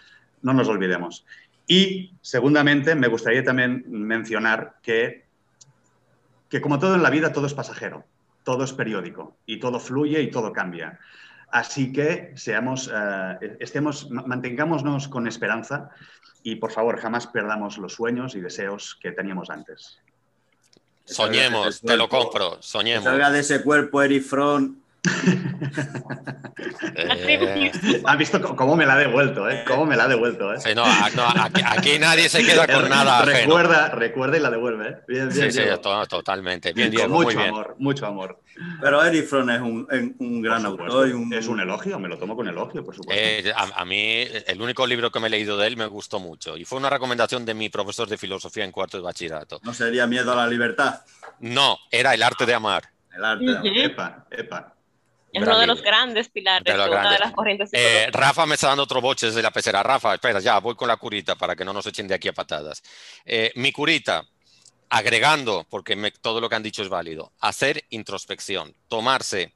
[0.43, 1.25] No nos olvidemos.
[1.67, 5.25] Y, segundamente, me gustaría también mencionar que,
[6.49, 8.05] que como todo en la vida, todo es pasajero
[8.45, 11.01] todo es periódico y todo fluye y todo cambia.
[11.51, 15.91] Así que seamos, eh, estemos, mantengámonos con esperanza
[16.43, 19.99] y por favor jamás perdamos los sueños y deseos que teníamos antes.
[21.05, 23.05] Soñemos, te lo compro, soñemos.
[23.05, 24.83] Salga de ese cuerpo Erifrón
[26.97, 27.73] eh...
[28.05, 29.49] ¿Has visto cómo me la ha devuelto?
[29.49, 29.65] Eh?
[29.67, 30.55] ¿Cómo me la ha devuelto?
[30.55, 30.75] Eh?
[30.75, 30.85] no,
[31.67, 33.25] aquí, nadie se queda con nada.
[33.25, 34.89] Recuerda, recuerda y la devuelve.
[34.89, 34.97] ¿eh?
[35.07, 35.69] Bien, bien, sí, sí,
[36.09, 36.73] totalmente.
[36.73, 38.41] Bien, Diego, mucho amor, mucho amor.
[38.81, 41.09] Pero Eric Fromm es un, un gran autor.
[41.33, 43.23] Es un elogio, me lo tomo con elogio, por supuesto.
[43.23, 46.57] Eh, a, mí, el único libro que me he leído de él me gustó mucho
[46.57, 49.61] y fue una recomendación de mi profesor de filosofía en cuarto de bachillerato.
[49.63, 51.01] ¿No sería Miedo a la Libertad?
[51.41, 52.85] No, era El arte de amar.
[53.15, 53.67] El arte de amar.
[53.67, 54.74] Epa, epa.
[55.35, 58.69] Es uno de los grandes pilares de, una de las corrientes eh, Rafa me está
[58.69, 59.83] dando otro boche desde la pecera.
[59.83, 62.33] Rafa, espera, ya, voy con la curita para que no nos echen de aquí a
[62.33, 62.83] patadas.
[63.25, 64.25] Eh, mi curita,
[64.89, 69.53] agregando, porque todo lo que han dicho es válido, hacer introspección, tomarse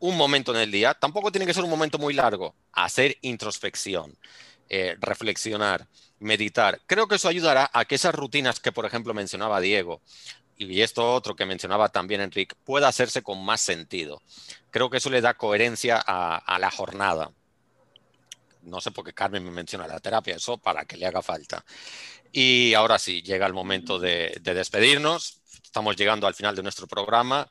[0.00, 4.18] un momento en el día, tampoco tiene que ser un momento muy largo, hacer introspección,
[4.68, 5.86] eh, reflexionar,
[6.18, 6.80] meditar.
[6.86, 10.02] Creo que eso ayudará a que esas rutinas que, por ejemplo, mencionaba Diego,
[10.56, 14.22] y esto otro que mencionaba también Enrique, pueda hacerse con más sentido.
[14.70, 17.30] Creo que eso le da coherencia a, la jornada.
[18.62, 21.64] No sé por qué Carmen me menciona la terapia, eso para que le haga falta.
[22.32, 25.40] Y ahora sí, llega el momento de, de despedirnos.
[25.62, 27.48] Estamos llegando al final de nuestro programa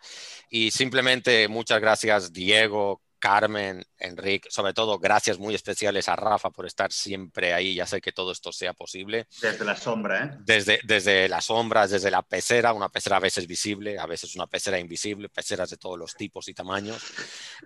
[0.49, 6.65] y simplemente muchas gracias Diego, Carmen, Enrique, sobre todo gracias muy especiales a Rafa por
[6.65, 9.27] estar siempre ahí y hacer que todo esto sea posible.
[9.41, 10.37] Desde la sombra, ¿eh?
[10.41, 14.45] Desde, desde las sombras, desde la pecera, una pecera a veces visible, a veces una
[14.47, 17.01] pecera invisible, peceras de todos los tipos y tamaños.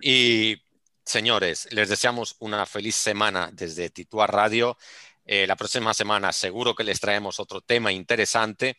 [0.00, 0.62] Y
[1.04, 4.78] señores, les deseamos una feliz semana desde Titua Radio.
[5.24, 8.76] Eh, la próxima semana seguro que les traemos otro tema interesante.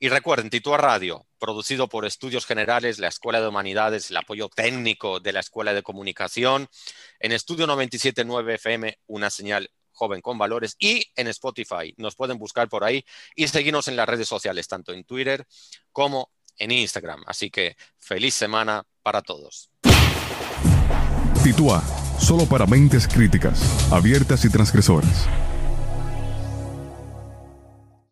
[0.00, 5.18] Y recuerden, Titua Radio, producido por Estudios Generales, la Escuela de Humanidades, el apoyo técnico
[5.18, 6.68] de la Escuela de Comunicación,
[7.18, 11.94] en Estudio 97.9 FM, una señal joven con valores, y en Spotify.
[11.96, 15.44] Nos pueden buscar por ahí y seguirnos en las redes sociales, tanto en Twitter
[15.90, 17.24] como en Instagram.
[17.26, 19.70] Así que feliz semana para todos.
[21.42, 21.82] Titua,
[22.20, 25.26] solo para mentes críticas, abiertas y transgresoras.